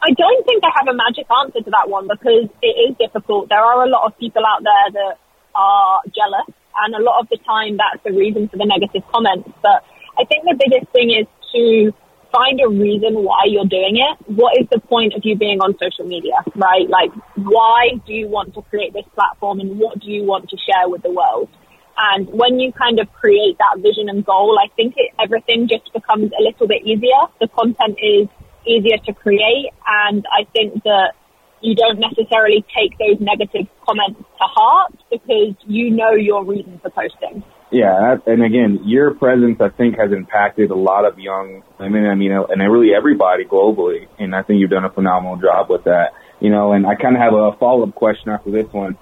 i 0.00 0.10
don't 0.12 0.46
think 0.46 0.62
i 0.62 0.70
have 0.78 0.86
a 0.86 0.94
magic 0.94 1.26
answer 1.42 1.60
to 1.60 1.70
that 1.70 1.90
one 1.90 2.06
because 2.06 2.46
it 2.62 2.74
is 2.86 2.96
difficult 2.98 3.48
there 3.48 3.58
are 3.58 3.82
a 3.84 3.88
lot 3.88 4.06
of 4.06 4.16
people 4.20 4.44
out 4.46 4.62
there 4.62 4.88
that 4.92 5.18
are 5.56 6.02
jealous 6.14 6.54
and 6.86 6.94
a 6.94 7.02
lot 7.02 7.18
of 7.18 7.28
the 7.30 7.38
time 7.38 7.76
that's 7.76 8.00
the 8.04 8.12
reason 8.12 8.46
for 8.46 8.58
the 8.58 8.66
negative 8.74 9.02
comments 9.10 9.50
but 9.60 9.82
i 10.20 10.24
think 10.30 10.44
the 10.44 10.54
biggest 10.54 10.86
thing 10.92 11.10
is 11.10 11.26
to 11.52 11.92
find 12.32 12.60
a 12.60 12.68
reason 12.68 13.22
why 13.24 13.44
you're 13.46 13.66
doing 13.66 13.96
it. 13.96 14.18
What 14.26 14.58
is 14.60 14.66
the 14.70 14.80
point 14.80 15.14
of 15.14 15.22
you 15.24 15.36
being 15.36 15.60
on 15.60 15.76
social 15.78 16.06
media, 16.06 16.36
right? 16.54 16.88
Like, 16.88 17.10
why 17.36 18.00
do 18.06 18.12
you 18.12 18.28
want 18.28 18.54
to 18.54 18.62
create 18.62 18.92
this 18.92 19.06
platform 19.14 19.60
and 19.60 19.78
what 19.78 19.98
do 20.00 20.10
you 20.10 20.24
want 20.24 20.50
to 20.50 20.56
share 20.56 20.88
with 20.88 21.02
the 21.02 21.10
world? 21.10 21.48
And 21.96 22.28
when 22.28 22.60
you 22.60 22.72
kind 22.72 23.00
of 23.00 23.12
create 23.12 23.58
that 23.58 23.82
vision 23.82 24.08
and 24.08 24.24
goal, 24.24 24.56
I 24.58 24.68
think 24.76 24.94
it, 24.96 25.12
everything 25.18 25.68
just 25.68 25.92
becomes 25.92 26.30
a 26.38 26.42
little 26.42 26.68
bit 26.68 26.86
easier. 26.86 27.26
The 27.40 27.48
content 27.48 27.98
is 27.98 28.28
easier 28.66 28.98
to 29.06 29.12
create. 29.12 29.70
And 29.86 30.24
I 30.30 30.44
think 30.52 30.84
that 30.84 31.14
you 31.60 31.74
don't 31.74 31.98
necessarily 31.98 32.64
take 32.76 32.96
those 32.98 33.18
negative 33.20 33.66
comments 33.84 34.20
to 34.20 34.44
heart 34.46 34.94
because 35.10 35.54
you 35.66 35.90
know 35.90 36.12
your 36.12 36.44
reason 36.44 36.78
for 36.80 36.90
posting. 36.90 37.42
Yeah, 37.70 38.16
and 38.26 38.42
again, 38.42 38.80
your 38.84 39.12
presence 39.12 39.60
I 39.60 39.68
think 39.68 39.98
has 39.98 40.10
impacted 40.10 40.70
a 40.70 40.74
lot 40.74 41.04
of 41.04 41.18
young 41.18 41.62
women. 41.78 42.06
I 42.06 42.14
mean, 42.14 42.32
and 42.32 42.72
really 42.72 42.94
everybody 42.96 43.44
globally, 43.44 44.08
and 44.18 44.34
I 44.34 44.42
think 44.42 44.60
you've 44.60 44.70
done 44.70 44.86
a 44.86 44.90
phenomenal 44.90 45.36
job 45.36 45.68
with 45.68 45.84
that. 45.84 46.14
You 46.40 46.50
know, 46.50 46.72
and 46.72 46.86
I 46.86 46.94
kind 46.94 47.14
of 47.14 47.20
have 47.20 47.34
a 47.34 47.52
follow 47.58 47.86
up 47.86 47.94
question 47.94 48.30
after 48.30 48.50
this 48.50 48.72
one. 48.72 48.96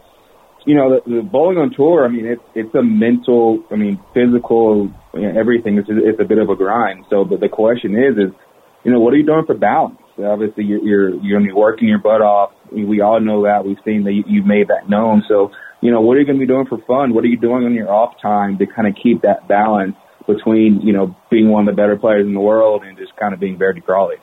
You 0.64 0.75
know, 0.75 0.99
the, 0.99 1.16
the 1.16 1.23
bowling 1.23 1.58
on 1.58 1.75
tour. 1.76 2.04
I 2.04 2.08
mean, 2.08 2.26
it's 2.26 2.42
it's 2.56 2.75
a 2.75 2.82
mental. 2.82 3.62
I 3.70 3.76
mean, 3.76 4.00
physical. 4.12 4.90
You 5.14 5.20
know, 5.20 5.38
everything. 5.38 5.78
It's 5.78 5.88
it's 5.88 6.20
a 6.20 6.25
bit 6.25 6.38
of 6.38 6.50
a 6.50 6.56
grind. 6.56 7.04
So, 7.08 7.25
but 7.25 7.38
the 7.38 7.49
question 7.49 7.94
is, 7.94 8.18
is 8.18 8.35
you 8.82 8.90
know, 8.90 8.99
what 8.99 9.12
are 9.14 9.16
you 9.16 9.26
doing 9.26 9.44
for 9.46 9.54
balance? 9.54 9.99
Obviously, 10.18 10.64
you're 10.64 10.82
you're, 10.82 11.14
you're 11.23 11.56
working 11.56 11.88
your 11.88 11.99
butt 11.99 12.20
off. 12.20 12.52
We 12.73 13.00
all 13.00 13.20
know 13.20 13.44
that. 13.44 13.64
We've 13.64 13.78
seen 13.85 14.04
that 14.04 14.12
you, 14.12 14.25
you've 14.26 14.46
made 14.46 14.68
that 14.68 14.88
known. 14.88 15.23
So, 15.28 15.52
you 15.80 15.90
know, 15.90 16.00
what 16.00 16.16
are 16.16 16.21
you 16.21 16.26
going 16.26 16.38
to 16.38 16.45
be 16.45 16.47
doing 16.47 16.66
for 16.66 16.78
fun? 16.87 17.14
What 17.14 17.25
are 17.25 17.28
you 17.28 17.37
doing 17.37 17.64
on 17.64 17.75
your 17.75 17.92
off 17.92 18.21
time 18.21 18.59
to 18.59 18.66
kind 18.66 18.88
of 18.88 18.95
keep 19.00 19.23
that 19.23 19.47
balance 19.49 19.95
between, 20.26 20.80
you 20.80 20.92
know, 20.92 21.14
being 21.30 21.49
one 21.50 21.68
of 21.68 21.75
the 21.75 21.78
better 21.78 21.97
players 21.97 22.26
in 22.26 22.35
the 22.35 22.40
world 22.40 22.83
and 22.83 22.97
just 22.97 23.14
kind 23.16 23.35
of 23.35 23.40
being 23.40 23.59
Verity 23.59 23.80
Crawley? 23.80 24.16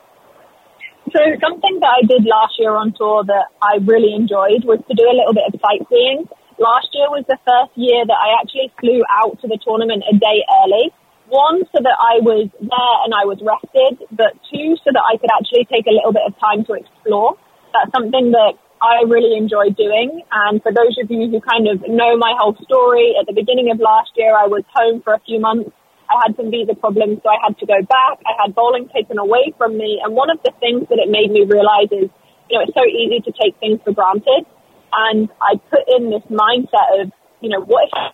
So 1.12 1.20
something 1.40 1.74
that 1.80 1.92
I 2.00 2.06
did 2.08 2.24
last 2.24 2.56
year 2.58 2.72
on 2.72 2.96
tour 2.96 3.24
that 3.28 3.52
I 3.60 3.76
really 3.84 4.16
enjoyed 4.16 4.64
was 4.64 4.80
to 4.88 4.94
do 4.96 5.04
a 5.04 5.12
little 5.12 5.36
bit 5.36 5.52
of 5.52 5.60
sightseeing. 5.60 6.24
Last 6.56 6.88
year 6.96 7.12
was 7.12 7.28
the 7.28 7.36
first 7.44 7.76
year 7.76 8.08
that 8.08 8.16
I 8.16 8.40
actually 8.40 8.72
flew 8.80 9.04
out 9.04 9.36
to 9.42 9.46
the 9.46 9.60
tournament 9.60 10.02
a 10.08 10.16
day 10.16 10.40
early. 10.64 10.96
One, 11.28 11.64
so 11.72 11.80
that 11.80 11.96
I 11.96 12.20
was 12.20 12.48
there 12.60 12.96
and 13.04 13.12
I 13.12 13.24
was 13.24 13.40
rested, 13.40 14.00
but 14.12 14.36
two, 14.48 14.76
so 14.80 14.92
that 14.92 15.04
I 15.04 15.16
could 15.16 15.32
actually 15.32 15.64
take 15.68 15.88
a 15.88 15.92
little 15.92 16.12
bit 16.12 16.24
of 16.24 16.36
time 16.40 16.64
to 16.68 16.72
explore. 16.76 17.36
That's 17.72 17.92
something 17.92 18.32
that 18.32 18.60
I 18.82 19.04
really 19.06 19.36
enjoy 19.36 19.70
doing. 19.70 20.22
And 20.30 20.62
for 20.62 20.72
those 20.72 20.96
of 21.02 21.10
you 21.10 21.30
who 21.30 21.40
kind 21.40 21.68
of 21.68 21.82
know 21.88 22.16
my 22.16 22.34
whole 22.38 22.56
story, 22.62 23.14
at 23.18 23.26
the 23.26 23.32
beginning 23.32 23.70
of 23.70 23.78
last 23.80 24.12
year, 24.16 24.36
I 24.36 24.46
was 24.46 24.62
home 24.74 25.02
for 25.02 25.14
a 25.14 25.20
few 25.20 25.40
months. 25.40 25.70
I 26.10 26.20
had 26.26 26.36
some 26.36 26.50
visa 26.50 26.74
problems, 26.74 27.20
so 27.22 27.30
I 27.30 27.38
had 27.42 27.58
to 27.58 27.66
go 27.66 27.80
back. 27.80 28.20
I 28.26 28.36
had 28.42 28.54
bowling 28.54 28.88
taken 28.92 29.18
away 29.18 29.54
from 29.56 29.78
me. 29.78 30.00
And 30.04 30.14
one 30.14 30.28
of 30.28 30.38
the 30.44 30.52
things 30.60 30.86
that 30.90 30.98
it 31.00 31.08
made 31.08 31.30
me 31.30 31.48
realize 31.48 31.88
is, 31.90 32.12
you 32.50 32.58
know, 32.58 32.64
it's 32.68 32.76
so 32.76 32.84
easy 32.84 33.24
to 33.24 33.32
take 33.32 33.56
things 33.58 33.80
for 33.84 33.92
granted. 33.92 34.44
And 34.92 35.28
I 35.40 35.56
put 35.70 35.88
in 35.88 36.10
this 36.10 36.22
mindset 36.28 37.00
of, 37.00 37.12
you 37.40 37.48
know, 37.48 37.60
what 37.60 37.88
if 37.88 37.94
I 37.94 38.12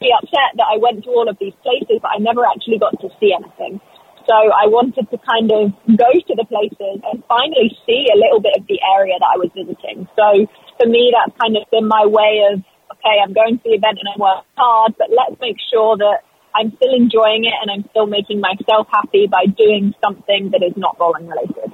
be 0.00 0.10
upset 0.14 0.54
that 0.56 0.66
I 0.70 0.78
went 0.78 1.04
to 1.04 1.10
all 1.10 1.28
of 1.28 1.38
these 1.38 1.54
places, 1.62 1.98
but 2.02 2.10
I 2.14 2.18
never 2.18 2.44
actually 2.46 2.78
got 2.78 2.98
to 3.00 3.08
see 3.20 3.34
anything. 3.34 3.80
So 4.28 4.36
I 4.36 4.68
wanted 4.68 5.08
to 5.08 5.16
kind 5.24 5.48
of 5.48 5.72
go 5.96 6.10
to 6.12 6.34
the 6.36 6.44
places 6.44 7.00
and 7.00 7.24
finally 7.24 7.72
see 7.88 8.12
a 8.12 8.16
little 8.20 8.44
bit 8.44 8.60
of 8.60 8.68
the 8.68 8.76
area 8.84 9.16
that 9.16 9.24
I 9.24 9.40
was 9.40 9.48
visiting. 9.56 10.04
So 10.12 10.44
for 10.76 10.84
me, 10.84 11.16
that's 11.16 11.32
kind 11.40 11.56
of 11.56 11.64
been 11.72 11.88
my 11.88 12.04
way 12.04 12.44
of, 12.52 12.60
okay, 12.92 13.16
I'm 13.24 13.32
going 13.32 13.56
to 13.56 13.64
the 13.64 13.80
event 13.80 13.96
and 13.96 14.04
I 14.04 14.20
work 14.20 14.44
hard, 14.52 15.00
but 15.00 15.08
let's 15.08 15.40
make 15.40 15.56
sure 15.72 15.96
that 15.96 16.28
I'm 16.52 16.76
still 16.76 16.92
enjoying 16.92 17.48
it 17.48 17.56
and 17.56 17.72
I'm 17.72 17.88
still 17.88 18.04
making 18.04 18.44
myself 18.44 18.92
happy 18.92 19.32
by 19.32 19.48
doing 19.48 19.94
something 20.04 20.52
that 20.52 20.60
is 20.60 20.76
not 20.76 20.98
bowling 20.98 21.24
related. 21.24 21.72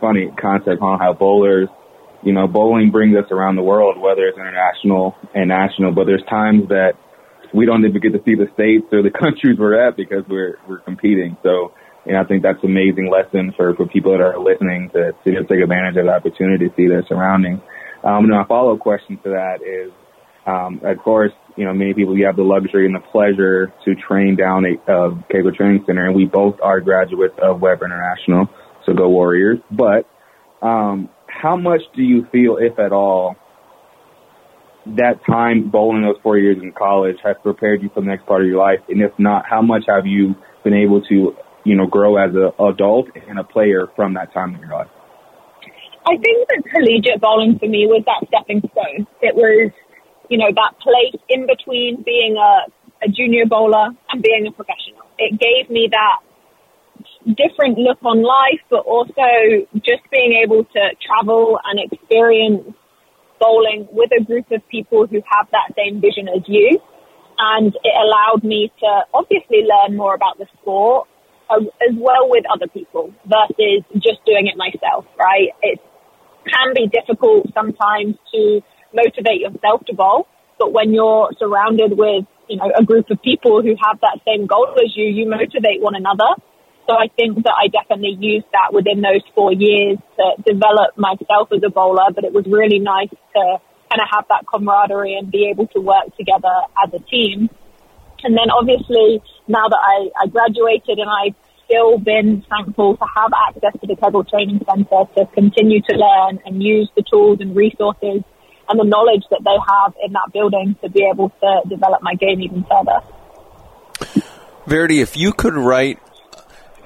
Funny 0.00 0.34
concept, 0.34 0.82
huh? 0.82 0.98
How 0.98 1.14
bowlers, 1.14 1.68
you 2.26 2.32
know, 2.32 2.50
bowling 2.50 2.90
brings 2.90 3.14
us 3.14 3.30
around 3.30 3.54
the 3.54 3.62
world, 3.62 4.02
whether 4.02 4.26
it's 4.26 4.38
international 4.38 5.14
and 5.30 5.46
national, 5.46 5.92
but 5.94 6.10
there's 6.10 6.26
times 6.26 6.74
that 6.74 6.98
we 7.54 7.66
don't 7.66 7.84
even 7.84 8.00
get 8.00 8.12
to 8.12 8.22
see 8.24 8.34
the 8.34 8.50
states 8.52 8.86
or 8.92 9.02
the 9.02 9.10
countries 9.22 9.56
we're 9.58 9.78
at 9.80 9.96
because 9.96 10.24
we're 10.28 10.58
we're 10.68 10.80
competing. 10.80 11.36
So, 11.42 11.72
and 12.04 12.16
I 12.16 12.24
think 12.24 12.42
that's 12.42 12.62
an 12.62 12.70
amazing 12.70 13.10
lesson 13.10 13.54
for 13.56 13.74
for 13.74 13.86
people 13.86 14.12
that 14.12 14.20
are 14.20 14.38
listening 14.38 14.90
to 14.90 15.12
to 15.24 15.44
take 15.44 15.62
advantage 15.62 15.96
of 15.96 16.06
the 16.06 16.12
opportunity 16.12 16.68
to 16.68 16.74
see 16.76 16.88
their 16.88 17.04
surroundings. 17.06 17.60
Um, 18.02 18.24
and 18.24 18.30
my 18.30 18.44
follow 18.44 18.74
up 18.74 18.80
question 18.80 19.16
to 19.24 19.30
that 19.30 19.62
is, 19.62 19.90
um, 20.46 20.80
of 20.84 20.98
course, 20.98 21.32
you 21.56 21.64
know, 21.64 21.72
many 21.72 21.94
people 21.94 22.18
you 22.18 22.26
have 22.26 22.36
the 22.36 22.42
luxury 22.42 22.84
and 22.84 22.94
the 22.94 23.00
pleasure 23.00 23.72
to 23.84 23.94
train 23.94 24.36
down 24.36 24.66
at 24.66 24.88
uh, 24.88 25.14
Kegel 25.30 25.52
Training 25.52 25.84
Center, 25.86 26.06
and 26.06 26.14
we 26.14 26.26
both 26.26 26.56
are 26.60 26.80
graduates 26.80 27.34
of 27.40 27.62
Webber 27.62 27.86
International, 27.86 28.50
so 28.84 28.92
go 28.92 29.08
Warriors. 29.08 29.58
But 29.70 30.06
um, 30.60 31.08
how 31.28 31.56
much 31.56 31.80
do 31.94 32.02
you 32.02 32.26
feel, 32.30 32.58
if 32.58 32.78
at 32.78 32.92
all, 32.92 33.36
that 34.86 35.20
time 35.26 35.70
bowling 35.70 36.02
those 36.02 36.20
four 36.22 36.38
years 36.38 36.58
in 36.62 36.72
college 36.72 37.16
has 37.24 37.36
prepared 37.42 37.82
you 37.82 37.90
for 37.94 38.00
the 38.00 38.06
next 38.06 38.26
part 38.26 38.42
of 38.42 38.48
your 38.48 38.58
life? 38.58 38.80
And 38.88 39.00
if 39.00 39.12
not, 39.18 39.44
how 39.48 39.62
much 39.62 39.84
have 39.88 40.06
you 40.06 40.34
been 40.62 40.74
able 40.74 41.02
to, 41.02 41.34
you 41.64 41.76
know, 41.76 41.86
grow 41.86 42.16
as 42.16 42.34
an 42.34 42.52
adult 42.58 43.08
and 43.28 43.38
a 43.38 43.44
player 43.44 43.88
from 43.96 44.14
that 44.14 44.32
time 44.32 44.54
in 44.54 44.60
your 44.60 44.70
life? 44.70 44.88
I 46.06 46.16
think 46.20 46.48
that 46.48 46.62
collegiate 46.70 47.20
bowling 47.20 47.58
for 47.58 47.66
me 47.66 47.86
was 47.86 48.04
that 48.04 48.28
stepping 48.28 48.60
stone. 48.60 49.06
It 49.22 49.34
was, 49.34 49.72
you 50.28 50.36
know, 50.36 50.52
that 50.52 50.78
place 50.80 51.16
in 51.30 51.46
between 51.46 52.02
being 52.02 52.36
a, 52.36 52.68
a 53.04 53.08
junior 53.08 53.46
bowler 53.46 53.88
and 54.10 54.22
being 54.22 54.46
a 54.46 54.52
professional. 54.52 55.08
It 55.18 55.40
gave 55.40 55.70
me 55.70 55.88
that 55.90 56.20
different 57.24 57.78
look 57.78 57.98
on 58.04 58.22
life, 58.22 58.60
but 58.68 58.84
also 58.84 59.64
just 59.76 60.04
being 60.12 60.42
able 60.44 60.64
to 60.64 60.82
travel 61.00 61.58
and 61.64 61.80
experience 61.80 62.76
bowling 63.44 63.88
with 63.92 64.10
a 64.18 64.24
group 64.24 64.50
of 64.50 64.66
people 64.68 65.06
who 65.06 65.20
have 65.28 65.46
that 65.52 65.76
same 65.76 66.00
vision 66.00 66.28
as 66.28 66.42
you. 66.48 66.80
And 67.36 67.74
it 67.74 67.94
allowed 68.04 68.44
me 68.44 68.72
to 68.80 68.90
obviously 69.12 69.66
learn 69.68 69.96
more 69.96 70.14
about 70.14 70.38
the 70.38 70.46
sport 70.60 71.08
uh, 71.50 71.60
as 71.60 71.94
well 71.96 72.30
with 72.30 72.44
other 72.52 72.68
people 72.68 73.12
versus 73.26 73.84
just 73.96 74.24
doing 74.24 74.46
it 74.46 74.56
myself, 74.56 75.04
right? 75.18 75.50
It 75.62 75.80
can 76.46 76.72
be 76.74 76.88
difficult 76.88 77.52
sometimes 77.52 78.16
to 78.32 78.60
motivate 78.94 79.40
yourself 79.40 79.84
to 79.86 79.94
bowl, 79.94 80.28
but 80.58 80.72
when 80.72 80.94
you're 80.94 81.30
surrounded 81.38 81.98
with, 81.98 82.24
you 82.48 82.56
know, 82.56 82.70
a 82.70 82.84
group 82.84 83.10
of 83.10 83.20
people 83.22 83.62
who 83.62 83.74
have 83.82 83.98
that 84.00 84.20
same 84.24 84.46
goal 84.46 84.72
as 84.76 84.94
you, 84.94 85.04
you 85.04 85.28
motivate 85.28 85.82
one 85.82 85.96
another 85.96 86.38
so 86.86 86.94
I 86.94 87.08
think 87.16 87.42
that 87.44 87.54
I 87.56 87.68
definitely 87.68 88.16
used 88.20 88.46
that 88.52 88.72
within 88.72 89.00
those 89.00 89.24
four 89.34 89.52
years 89.52 89.98
to 90.16 90.24
develop 90.44 90.96
myself 90.96 91.48
as 91.52 91.62
a 91.64 91.70
bowler, 91.70 92.12
but 92.14 92.24
it 92.24 92.32
was 92.32 92.44
really 92.46 92.78
nice 92.78 93.08
to 93.08 93.42
kind 93.88 94.00
of 94.00 94.08
have 94.12 94.26
that 94.28 94.44
camaraderie 94.46 95.16
and 95.16 95.30
be 95.30 95.48
able 95.50 95.66
to 95.68 95.80
work 95.80 96.14
together 96.16 96.52
as 96.84 96.92
a 96.92 96.98
team. 96.98 97.48
And 98.22 98.36
then 98.36 98.50
obviously 98.50 99.22
now 99.48 99.68
that 99.68 99.80
I, 99.80 100.24
I 100.24 100.26
graduated 100.28 100.98
and 100.98 101.08
I've 101.08 101.36
still 101.64 101.98
been 101.98 102.44
thankful 102.48 102.96
to 102.96 103.04
have 103.04 103.32
access 103.48 103.72
to 103.80 103.86
the 103.86 103.96
Kegel 103.96 104.24
Training 104.24 104.60
Center 104.68 105.04
to 105.16 105.26
continue 105.32 105.80
to 105.88 105.96
learn 105.96 106.40
and 106.44 106.62
use 106.62 106.90
the 106.96 107.02
tools 107.02 107.38
and 107.40 107.56
resources 107.56 108.22
and 108.68 108.80
the 108.80 108.84
knowledge 108.84 109.24
that 109.30 109.40
they 109.44 109.56
have 109.56 109.94
in 110.04 110.12
that 110.12 110.32
building 110.32 110.76
to 110.82 110.90
be 110.90 111.08
able 111.10 111.30
to 111.30 111.60
develop 111.68 112.02
my 112.02 112.14
game 112.14 112.40
even 112.40 112.64
further. 112.64 113.00
Verity, 114.66 115.00
if 115.00 115.16
you 115.16 115.32
could 115.32 115.54
write 115.54 115.98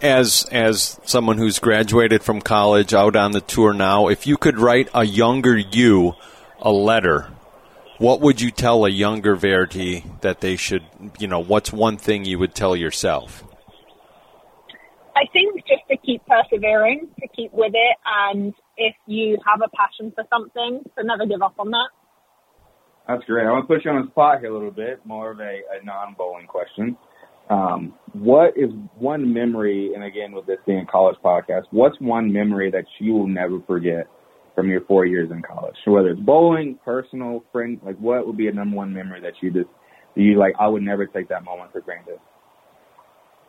as 0.02 0.45
as 0.50 1.00
someone 1.05 1.38
who's 1.38 1.59
graduated 1.59 2.23
from 2.23 2.40
college 2.40 2.95
out 2.95 3.17
on 3.17 3.33
the 3.33 3.40
tour 3.40 3.73
now, 3.73 4.09
if 4.09 4.26
you 4.26 4.37
could 4.37 4.59
write 4.59 4.88
a 4.95 5.05
younger 5.05 5.57
you 5.57 6.14
a 6.61 6.71
letter, 6.71 7.31
what 7.99 8.21
would 8.21 8.40
you 8.40 8.50
tell 8.50 8.85
a 8.85 8.90
younger 8.90 9.35
Verity 9.35 10.05
that 10.21 10.40
they 10.40 10.57
should, 10.57 10.85
you 11.19 11.26
know, 11.26 11.40
what's 11.40 11.73
one 11.73 11.97
thing 11.97 12.25
you 12.25 12.38
would 12.38 12.55
tell 12.55 12.76
yourself? 12.76 13.45
I 15.17 15.25
think 15.33 15.57
just 15.67 15.83
to 15.90 15.97
keep 15.97 16.23
persevering, 16.26 17.09
to 17.21 17.28
keep 17.35 17.52
with 17.52 17.73
it, 17.75 17.97
and 18.07 18.55
if 18.76 18.95
you 19.07 19.37
have 19.45 19.61
a 19.61 19.69
passion 19.76 20.12
for 20.14 20.25
something, 20.33 20.85
to 20.97 21.05
never 21.05 21.26
give 21.26 21.43
up 21.43 21.55
on 21.59 21.71
that. 21.71 21.88
That's 23.09 23.25
great. 23.25 23.47
I 23.47 23.50
want 23.50 23.67
to 23.67 23.75
put 23.75 23.85
you 23.85 23.90
on 23.90 24.05
the 24.05 24.11
spot 24.11 24.40
here 24.40 24.50
a 24.50 24.55
little 24.55 24.71
bit, 24.71 25.05
more 25.05 25.33
of 25.33 25.40
a, 25.40 25.61
a 25.73 25.85
non 25.85 26.14
bowling 26.17 26.47
question. 26.47 26.97
Um, 27.50 27.95
what 28.12 28.57
is 28.57 28.71
one 28.99 29.33
memory, 29.33 29.93
and 29.95 30.05
again 30.05 30.33
with 30.33 30.47
this 30.47 30.59
being 30.67 30.81
a 30.81 30.87
college 30.87 31.17
podcast, 31.25 31.64
what's 31.71 31.99
one 32.00 32.33
memory 32.33 32.71
that 32.71 32.85
you 32.99 33.14
will 33.14 33.26
never 33.26 33.61
forget 33.67 34.07
from 34.55 34.69
your 34.69 34.83
four 34.83 35.07
years 35.07 35.31
in 35.31 35.43
college? 35.43 35.75
So 35.85 35.93
whether 35.93 36.11
it's 36.11 36.21
bowling, 36.21 36.78
personal, 36.85 37.45
friend, 37.52 37.81
like 37.83 37.97
what 37.99 38.26
would 38.26 38.37
be 38.37 38.49
a 38.49 38.52
number 38.52 38.76
one 38.76 38.93
memory 38.93 39.21
that 39.23 39.35
you 39.40 39.50
just 39.50 39.71
you 40.14 40.38
like? 40.38 40.55
I 40.61 40.69
would 40.69 40.83
never 40.83 41.07
take 41.07 41.28
that 41.28 41.45
moment 41.45 41.73
for 41.73 41.81
granted. 41.81 42.19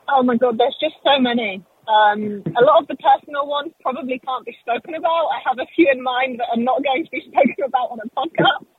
Oh 0.07 0.23
my 0.23 0.37
god, 0.37 0.57
there's 0.57 0.77
just 0.79 0.95
so 1.03 1.19
many. 1.19 1.63
Um, 1.89 2.45
a 2.45 2.61
lot 2.61 2.85
of 2.85 2.87
the 2.87 2.95
personal 3.01 3.47
ones 3.47 3.73
probably 3.81 4.21
can't 4.21 4.45
be 4.45 4.55
spoken 4.61 4.93
about. 4.93 5.33
I 5.33 5.41
have 5.49 5.57
a 5.57 5.65
few 5.75 5.89
in 5.91 6.03
mind 6.03 6.39
that 6.39 6.53
are 6.53 6.61
not 6.61 6.83
going 6.83 7.03
to 7.03 7.11
be 7.11 7.21
spoken 7.27 7.65
about 7.65 7.89
on 7.91 7.99
a 7.99 8.09
podcast. 8.13 8.69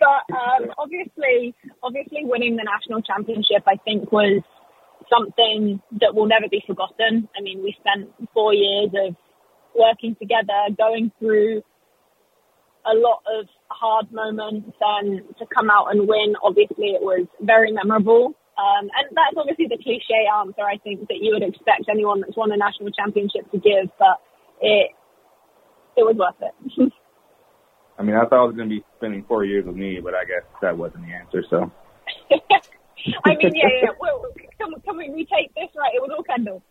But 0.00 0.26
um, 0.34 0.74
obviously, 0.76 1.54
obviously, 1.82 2.24
winning 2.24 2.56
the 2.56 2.64
national 2.64 3.02
championship, 3.02 3.62
I 3.66 3.76
think, 3.84 4.10
was 4.10 4.42
something 5.10 5.80
that 6.00 6.14
will 6.14 6.26
never 6.26 6.48
be 6.50 6.62
forgotten. 6.66 7.28
I 7.36 7.42
mean, 7.42 7.62
we 7.62 7.76
spent 7.80 8.10
four 8.34 8.54
years 8.54 8.90
of 8.94 9.16
working 9.74 10.16
together, 10.20 10.74
going 10.76 11.12
through 11.18 11.62
a 12.86 12.94
lot 12.94 13.22
of 13.26 13.46
hard 13.68 14.12
moments 14.12 14.70
and 14.80 15.22
to 15.38 15.46
come 15.46 15.70
out 15.70 15.90
and 15.90 16.06
win, 16.06 16.34
obviously 16.42 16.94
it 16.94 17.02
was 17.02 17.26
very 17.40 17.72
memorable. 17.72 18.34
Um, 18.56 18.88
and 18.88 19.12
that's 19.12 19.36
obviously 19.36 19.66
the 19.68 19.76
cliche 19.82 20.24
answer 20.32 20.62
I 20.62 20.78
think 20.78 21.08
that 21.08 21.18
you 21.20 21.34
would 21.34 21.42
expect 21.42 21.90
anyone 21.90 22.20
that's 22.20 22.36
won 22.36 22.52
a 22.52 22.56
national 22.56 22.90
championship 22.92 23.50
to 23.50 23.58
give, 23.58 23.90
but 23.98 24.22
it, 24.62 24.92
it 25.96 26.04
was 26.06 26.16
worth 26.16 26.40
it. 26.40 26.92
I 27.98 28.02
mean, 28.02 28.14
I 28.14 28.24
thought 28.24 28.40
I 28.40 28.44
was 28.44 28.56
going 28.56 28.68
to 28.68 28.76
be 28.76 28.84
spending 28.96 29.24
four 29.26 29.44
years 29.44 29.66
with 29.66 29.76
me, 29.76 30.00
but 30.02 30.14
I 30.14 30.24
guess 30.24 30.44
that 30.62 30.76
wasn't 30.76 31.06
the 31.06 31.12
answer. 31.12 31.42
So. 31.48 31.70
I 33.24 33.34
mean, 33.34 33.52
yeah, 33.54 33.68
yeah. 33.82 33.88
Well, 34.00 34.24
can, 34.72 34.80
can 34.80 34.96
we 34.96 35.10
retake 35.10 35.54
this? 35.54 35.68
Right, 35.76 35.94
it 35.94 36.02
was 36.02 36.10
all 36.16 36.22
Kendall. 36.22 36.62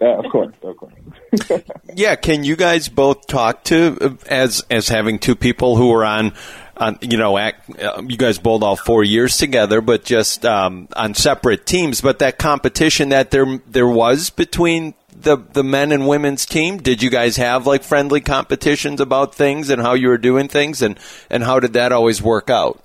Uh, 0.00 0.18
of 0.18 0.30
course, 0.30 0.54
of 0.62 0.76
course. 0.76 1.62
yeah, 1.94 2.14
can 2.14 2.44
you 2.44 2.56
guys 2.56 2.88
both 2.88 3.26
talk 3.26 3.64
to 3.64 4.18
as 4.26 4.64
as 4.70 4.88
having 4.88 5.18
two 5.18 5.34
people 5.34 5.76
who 5.76 5.92
are 5.92 6.04
on 6.04 6.32
on 6.76 6.98
you 7.02 7.16
know 7.16 7.36
act, 7.36 7.70
uh, 7.78 8.02
you 8.06 8.16
guys 8.16 8.38
bowled 8.38 8.64
all 8.64 8.76
four 8.76 9.04
years 9.04 9.36
together, 9.36 9.80
but 9.80 10.04
just 10.04 10.44
um, 10.46 10.88
on 10.96 11.14
separate 11.14 11.66
teams. 11.66 12.00
But 12.00 12.18
that 12.20 12.38
competition 12.38 13.10
that 13.10 13.30
there 13.30 13.60
there 13.66 13.88
was 13.88 14.30
between 14.30 14.94
the 15.14 15.36
the 15.36 15.62
men 15.62 15.92
and 15.92 16.08
women's 16.08 16.46
team, 16.46 16.78
did 16.78 17.02
you 17.02 17.10
guys 17.10 17.36
have 17.36 17.66
like 17.66 17.82
friendly 17.82 18.20
competitions 18.20 19.00
about 19.00 19.34
things 19.34 19.70
and 19.70 19.82
how 19.82 19.94
you 19.94 20.08
were 20.08 20.18
doing 20.18 20.48
things, 20.48 20.82
and 20.82 20.98
and 21.28 21.44
how 21.44 21.60
did 21.60 21.74
that 21.74 21.92
always 21.92 22.22
work 22.22 22.48
out? 22.48 22.82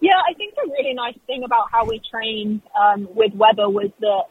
Yeah, 0.00 0.20
I 0.28 0.34
think 0.34 0.51
the 0.51 0.51
really 0.82 0.94
nice 0.94 1.18
thing 1.26 1.44
about 1.44 1.70
how 1.70 1.86
we 1.86 2.00
trained 2.10 2.62
um, 2.78 3.08
with 3.14 3.32
Webber 3.34 3.68
was 3.68 3.90
that 4.00 4.24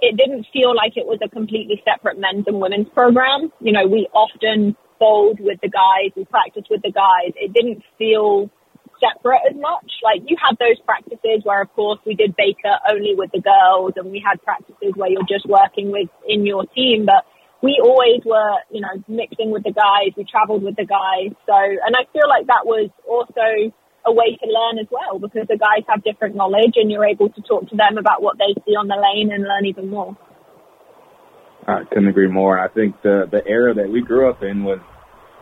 it 0.00 0.16
didn't 0.16 0.46
feel 0.52 0.74
like 0.74 0.96
it 0.96 1.06
was 1.06 1.18
a 1.22 1.28
completely 1.28 1.82
separate 1.84 2.18
men's 2.18 2.44
and 2.46 2.60
women's 2.60 2.88
program. 2.94 3.52
You 3.60 3.72
know, 3.72 3.86
we 3.86 4.08
often 4.12 4.76
bowled 4.98 5.38
with 5.40 5.60
the 5.62 5.68
guys, 5.68 6.10
we 6.16 6.24
practiced 6.24 6.68
with 6.70 6.82
the 6.82 6.92
guys. 6.92 7.32
It 7.36 7.52
didn't 7.52 7.82
feel 7.98 8.50
separate 8.98 9.42
as 9.50 9.56
much. 9.56 9.90
Like 10.02 10.22
you 10.26 10.36
had 10.40 10.56
those 10.58 10.78
practices 10.84 11.42
where, 11.44 11.62
of 11.62 11.72
course, 11.74 12.00
we 12.06 12.14
did 12.14 12.34
Baker 12.36 12.78
only 12.90 13.14
with 13.14 13.30
the 13.32 13.40
girls, 13.40 13.94
and 13.96 14.10
we 14.10 14.22
had 14.24 14.42
practices 14.42 14.94
where 14.96 15.10
you're 15.10 15.28
just 15.28 15.46
working 15.46 15.90
with 15.90 16.08
in 16.26 16.46
your 16.46 16.66
team. 16.74 17.06
But 17.06 17.26
we 17.62 17.78
always 17.82 18.22
were, 18.24 18.58
you 18.70 18.80
know, 18.80 18.94
mixing 19.06 19.50
with 19.50 19.62
the 19.62 19.72
guys. 19.72 20.14
We 20.16 20.24
travelled 20.24 20.62
with 20.62 20.74
the 20.74 20.86
guys. 20.86 21.30
So, 21.46 21.54
and 21.54 21.94
I 21.94 22.10
feel 22.10 22.26
like 22.26 22.46
that 22.46 22.66
was 22.66 22.90
also 23.06 23.70
a 24.04 24.12
way 24.12 24.36
to 24.36 24.46
learn 24.46 24.78
as 24.78 24.86
well 24.90 25.18
because 25.18 25.46
the 25.48 25.56
guys 25.56 25.84
have 25.88 26.02
different 26.02 26.34
knowledge 26.34 26.74
and 26.76 26.90
you're 26.90 27.04
able 27.04 27.28
to 27.30 27.40
talk 27.42 27.68
to 27.68 27.76
them 27.76 27.98
about 27.98 28.22
what 28.22 28.36
they 28.38 28.52
see 28.64 28.72
on 28.72 28.88
the 28.88 28.96
lane 28.96 29.32
and 29.32 29.44
learn 29.44 29.66
even 29.66 29.88
more. 29.88 30.16
I 31.66 31.84
couldn't 31.84 32.08
agree 32.08 32.28
more. 32.28 32.58
I 32.58 32.68
think 32.68 33.00
the 33.02 33.28
the 33.30 33.46
era 33.46 33.74
that 33.74 33.88
we 33.88 34.00
grew 34.00 34.28
up 34.28 34.42
in 34.42 34.64
was, 34.64 34.80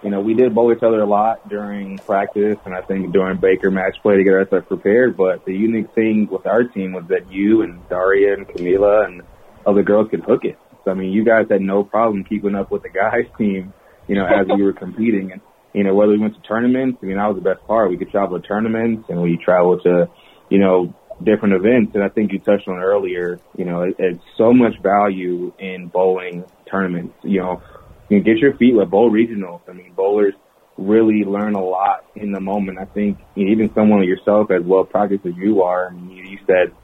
you 0.02 0.10
know, 0.10 0.20
we 0.20 0.34
did 0.34 0.54
bowl 0.54 0.72
each 0.72 0.82
other 0.82 1.00
a 1.00 1.06
lot 1.06 1.48
during 1.48 1.96
practice, 1.98 2.58
and 2.66 2.74
I 2.74 2.82
think 2.82 3.12
during 3.12 3.38
Baker 3.38 3.70
match 3.70 3.96
play 4.02 4.16
to 4.16 4.24
get 4.24 4.34
ourselves 4.34 4.66
prepared. 4.66 5.16
But 5.16 5.46
the 5.46 5.54
unique 5.54 5.94
thing 5.94 6.28
with 6.30 6.46
our 6.46 6.64
team 6.64 6.92
was 6.92 7.04
that 7.08 7.32
you 7.32 7.62
and 7.62 7.88
Daria 7.88 8.34
and 8.34 8.46
Camila 8.46 9.06
and 9.06 9.22
other 9.64 9.82
girls 9.82 10.10
could 10.10 10.20
hook 10.20 10.44
it. 10.44 10.58
So 10.84 10.90
I 10.90 10.94
mean, 10.94 11.10
you 11.10 11.24
guys 11.24 11.46
had 11.50 11.62
no 11.62 11.84
problem 11.84 12.24
keeping 12.24 12.54
up 12.54 12.70
with 12.70 12.82
the 12.82 12.90
guys' 12.90 13.24
team, 13.38 13.72
you 14.06 14.14
know, 14.14 14.26
as 14.26 14.46
we 14.46 14.62
were 14.62 14.74
competing. 14.74 15.32
And 15.32 15.40
you 15.72 15.84
know, 15.84 15.94
whether 15.94 16.12
we 16.12 16.18
went 16.18 16.34
to 16.34 16.40
tournaments, 16.42 16.98
I 17.02 17.06
mean, 17.06 17.16
that 17.16 17.26
was 17.26 17.36
the 17.36 17.48
best 17.48 17.66
part. 17.66 17.90
We 17.90 17.96
could 17.96 18.10
travel 18.10 18.40
to 18.40 18.46
tournaments 18.46 19.08
and 19.08 19.22
we 19.22 19.38
travel 19.42 19.78
to, 19.80 20.08
you 20.48 20.58
know, 20.58 20.94
different 21.22 21.54
events. 21.54 21.92
And 21.94 22.02
I 22.02 22.08
think 22.08 22.32
you 22.32 22.38
touched 22.38 22.66
on 22.66 22.78
earlier, 22.78 23.38
you 23.56 23.64
know, 23.64 23.82
it, 23.82 23.96
it's 23.98 24.22
so 24.36 24.52
much 24.52 24.74
value 24.82 25.52
in 25.58 25.88
bowling 25.88 26.44
tournaments. 26.70 27.14
You 27.22 27.40
know, 27.40 27.62
you 28.08 28.20
can 28.20 28.24
get 28.24 28.38
your 28.38 28.56
feet 28.56 28.74
with 28.74 28.90
bowl 28.90 29.10
regionals. 29.10 29.60
I 29.68 29.72
mean, 29.72 29.92
bowlers 29.94 30.34
really 30.76 31.24
learn 31.24 31.54
a 31.54 31.62
lot 31.62 32.04
in 32.16 32.32
the 32.32 32.40
moment. 32.40 32.78
I 32.78 32.86
think 32.86 33.18
you 33.34 33.44
know, 33.44 33.52
even 33.52 33.72
someone 33.74 34.00
like 34.00 34.08
yourself, 34.08 34.50
as 34.50 34.62
well 34.64 34.84
practiced 34.84 35.26
as 35.26 35.34
you 35.36 35.62
are, 35.62 35.88
I 35.88 35.90
mean, 35.90 36.10
you, 36.10 36.38
said 36.46 36.74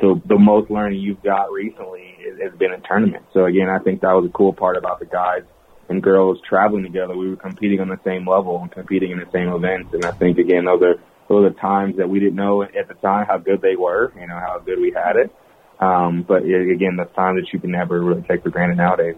the 0.00 0.20
the 0.26 0.38
most 0.38 0.70
learning 0.70 1.00
you've 1.00 1.22
got 1.22 1.50
recently 1.50 2.16
has 2.42 2.52
been 2.58 2.72
in 2.72 2.80
tournaments. 2.82 3.28
So 3.32 3.44
again, 3.46 3.68
I 3.68 3.78
think 3.78 4.02
that 4.02 4.12
was 4.12 4.26
a 4.28 4.32
cool 4.32 4.52
part 4.52 4.76
about 4.76 5.00
the 5.00 5.06
guys 5.06 5.42
and 5.88 6.02
girls 6.02 6.38
traveling 6.48 6.82
together. 6.82 7.16
We 7.16 7.30
were 7.30 7.36
competing 7.36 7.80
on 7.80 7.88
the 7.88 8.00
same 8.04 8.28
level 8.28 8.60
and 8.60 8.70
competing 8.70 9.10
in 9.10 9.18
the 9.18 9.28
same 9.32 9.48
events. 9.48 9.92
And 9.92 10.04
I 10.04 10.12
think 10.12 10.38
again, 10.38 10.64
those 10.64 10.82
are 10.82 10.94
those 11.28 11.50
are 11.50 11.54
times 11.54 11.96
that 11.96 12.08
we 12.08 12.20
didn't 12.20 12.36
know 12.36 12.62
at 12.62 12.88
the 12.88 12.94
time 12.94 13.26
how 13.26 13.38
good 13.38 13.62
they 13.62 13.76
were, 13.76 14.12
you 14.18 14.26
know, 14.26 14.38
how 14.38 14.58
good 14.58 14.78
we 14.78 14.92
had 14.92 15.16
it. 15.16 15.34
Um, 15.80 16.22
but 16.22 16.44
again, 16.44 16.96
the 16.96 17.08
time 17.16 17.36
that 17.36 17.52
you 17.52 17.58
can 17.58 17.70
never 17.70 18.00
really 18.00 18.22
take 18.22 18.42
for 18.42 18.50
granted 18.50 18.76
nowadays. 18.76 19.16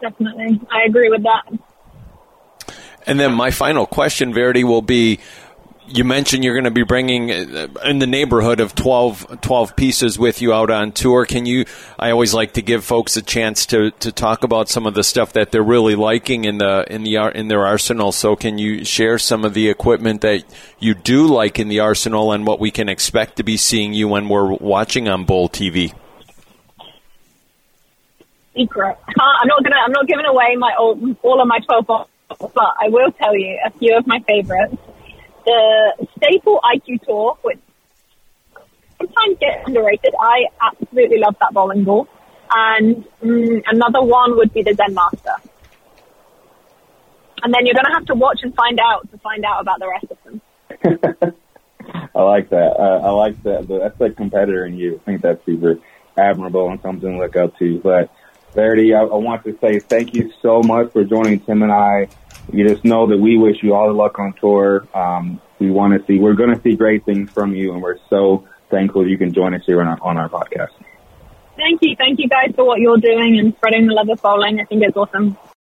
Definitely, 0.00 0.60
I 0.70 0.82
agree 0.86 1.10
with 1.10 1.22
that. 1.24 1.52
And 3.06 3.20
then 3.20 3.34
my 3.34 3.50
final 3.50 3.86
question, 3.86 4.32
Verity, 4.32 4.64
will 4.64 4.82
be 4.82 5.20
you 5.86 6.04
mentioned 6.04 6.44
you're 6.44 6.54
going 6.54 6.64
to 6.64 6.70
be 6.70 6.82
bringing 6.82 7.30
uh, 7.30 7.68
in 7.84 7.98
the 7.98 8.06
neighborhood 8.06 8.60
of 8.60 8.74
12, 8.74 9.40
12, 9.40 9.76
pieces 9.76 10.18
with 10.18 10.40
you 10.40 10.52
out 10.52 10.70
on 10.70 10.92
tour. 10.92 11.26
Can 11.26 11.46
you? 11.46 11.66
I 11.98 12.10
always 12.10 12.32
like 12.32 12.54
to 12.54 12.62
give 12.62 12.84
folks 12.84 13.16
a 13.16 13.22
chance 13.22 13.66
to, 13.66 13.90
to 13.90 14.12
talk 14.12 14.44
about 14.44 14.68
some 14.68 14.86
of 14.86 14.94
the 14.94 15.04
stuff 15.04 15.32
that 15.34 15.50
they're 15.50 15.62
really 15.62 15.94
liking 15.94 16.44
in 16.44 16.58
the 16.58 16.84
in 16.88 17.02
the 17.04 17.16
in 17.34 17.48
their 17.48 17.66
arsenal. 17.66 18.12
So, 18.12 18.36
can 18.36 18.58
you 18.58 18.84
share 18.84 19.18
some 19.18 19.44
of 19.44 19.54
the 19.54 19.68
equipment 19.68 20.22
that 20.22 20.44
you 20.78 20.94
do 20.94 21.26
like 21.26 21.58
in 21.58 21.68
the 21.68 21.80
arsenal 21.80 22.32
and 22.32 22.46
what 22.46 22.60
we 22.60 22.70
can 22.70 22.88
expect 22.88 23.36
to 23.36 23.42
be 23.42 23.56
seeing 23.56 23.92
you 23.92 24.08
when 24.08 24.28
we're 24.28 24.52
watching 24.52 25.08
on 25.08 25.24
Bowl 25.24 25.48
TV? 25.48 25.94
Secret. 28.56 28.96
I'm 29.08 29.48
not 29.48 29.62
gonna. 29.62 29.76
I'm 29.84 29.92
not 29.92 30.06
giving 30.06 30.26
away 30.26 30.56
my 30.56 30.74
all, 30.78 30.98
all 31.22 31.42
of 31.42 31.48
my 31.48 31.58
twelve, 31.60 31.86
but 31.86 32.08
I 32.56 32.88
will 32.88 33.12
tell 33.12 33.36
you 33.36 33.58
a 33.64 33.70
few 33.70 33.96
of 33.96 34.06
my 34.06 34.20
favorites 34.20 34.76
the 35.44 36.06
Staple 36.16 36.60
IQ 36.64 37.02
Tour, 37.04 37.38
which 37.42 37.58
sometimes 38.98 39.38
gets 39.38 39.66
underrated. 39.66 40.14
I 40.18 40.46
absolutely 40.60 41.18
love 41.18 41.36
that 41.40 41.52
bowling 41.52 41.84
ball. 41.84 42.08
And 42.54 43.04
mm, 43.22 43.62
another 43.66 44.02
one 44.02 44.36
would 44.36 44.52
be 44.52 44.62
the 44.62 44.74
Zen 44.74 44.94
Master. 44.94 45.34
And 47.42 47.52
then 47.52 47.66
you're 47.66 47.74
going 47.74 47.86
to 47.86 47.94
have 47.94 48.06
to 48.06 48.14
watch 48.14 48.40
and 48.42 48.54
find 48.54 48.78
out 48.80 49.10
to 49.10 49.18
find 49.18 49.44
out 49.44 49.60
about 49.60 49.78
the 49.78 49.88
rest 49.88 50.06
of 50.10 50.18
them. 50.24 51.34
I 52.14 52.22
like 52.22 52.48
that. 52.50 52.76
Uh, 52.78 53.00
I 53.04 53.10
like 53.10 53.42
that. 53.42 53.68
That's 53.68 54.00
like 54.00 54.16
competitor 54.16 54.64
in 54.64 54.76
you. 54.76 55.00
I 55.02 55.04
think 55.04 55.22
that's 55.22 55.44
super 55.44 55.78
admirable 56.16 56.70
and 56.70 56.80
something 56.80 57.12
to 57.12 57.18
look 57.18 57.36
up 57.36 57.58
to. 57.58 57.78
But 57.80 58.10
Verity, 58.54 58.94
I, 58.94 59.00
I 59.00 59.16
want 59.16 59.44
to 59.44 59.58
say 59.60 59.80
thank 59.80 60.14
you 60.14 60.32
so 60.40 60.62
much 60.62 60.92
for 60.92 61.04
joining 61.04 61.40
Tim 61.40 61.62
and 61.62 61.72
I 61.72 62.08
you 62.52 62.68
just 62.68 62.84
know 62.84 63.06
that 63.08 63.18
we 63.18 63.36
wish 63.36 63.56
you 63.62 63.74
all 63.74 63.88
the 63.88 63.94
luck 63.94 64.18
on 64.18 64.34
tour. 64.40 64.86
Um, 64.94 65.40
we 65.58 65.70
want 65.70 65.98
to 65.98 66.06
see, 66.06 66.18
we're 66.18 66.34
going 66.34 66.54
to 66.54 66.60
see 66.62 66.76
great 66.76 67.04
things 67.04 67.30
from 67.30 67.54
you, 67.54 67.72
and 67.72 67.82
we're 67.82 67.98
so 68.10 68.46
thankful 68.70 69.08
you 69.08 69.18
can 69.18 69.32
join 69.32 69.54
us 69.54 69.62
here 69.66 69.80
on 69.80 69.88
our, 69.88 69.98
on 70.02 70.16
our 70.16 70.28
podcast. 70.28 70.72
Thank 71.56 71.80
you. 71.82 71.94
Thank 71.96 72.18
you 72.18 72.28
guys 72.28 72.52
for 72.54 72.64
what 72.64 72.80
you're 72.80 72.98
doing 72.98 73.38
and 73.38 73.54
spreading 73.56 73.86
the 73.86 73.94
love 73.94 74.08
of 74.08 74.20
bowling. 74.20 74.60
I 74.60 74.64
think 74.64 74.82
it's 74.82 74.96
awesome. 74.96 75.36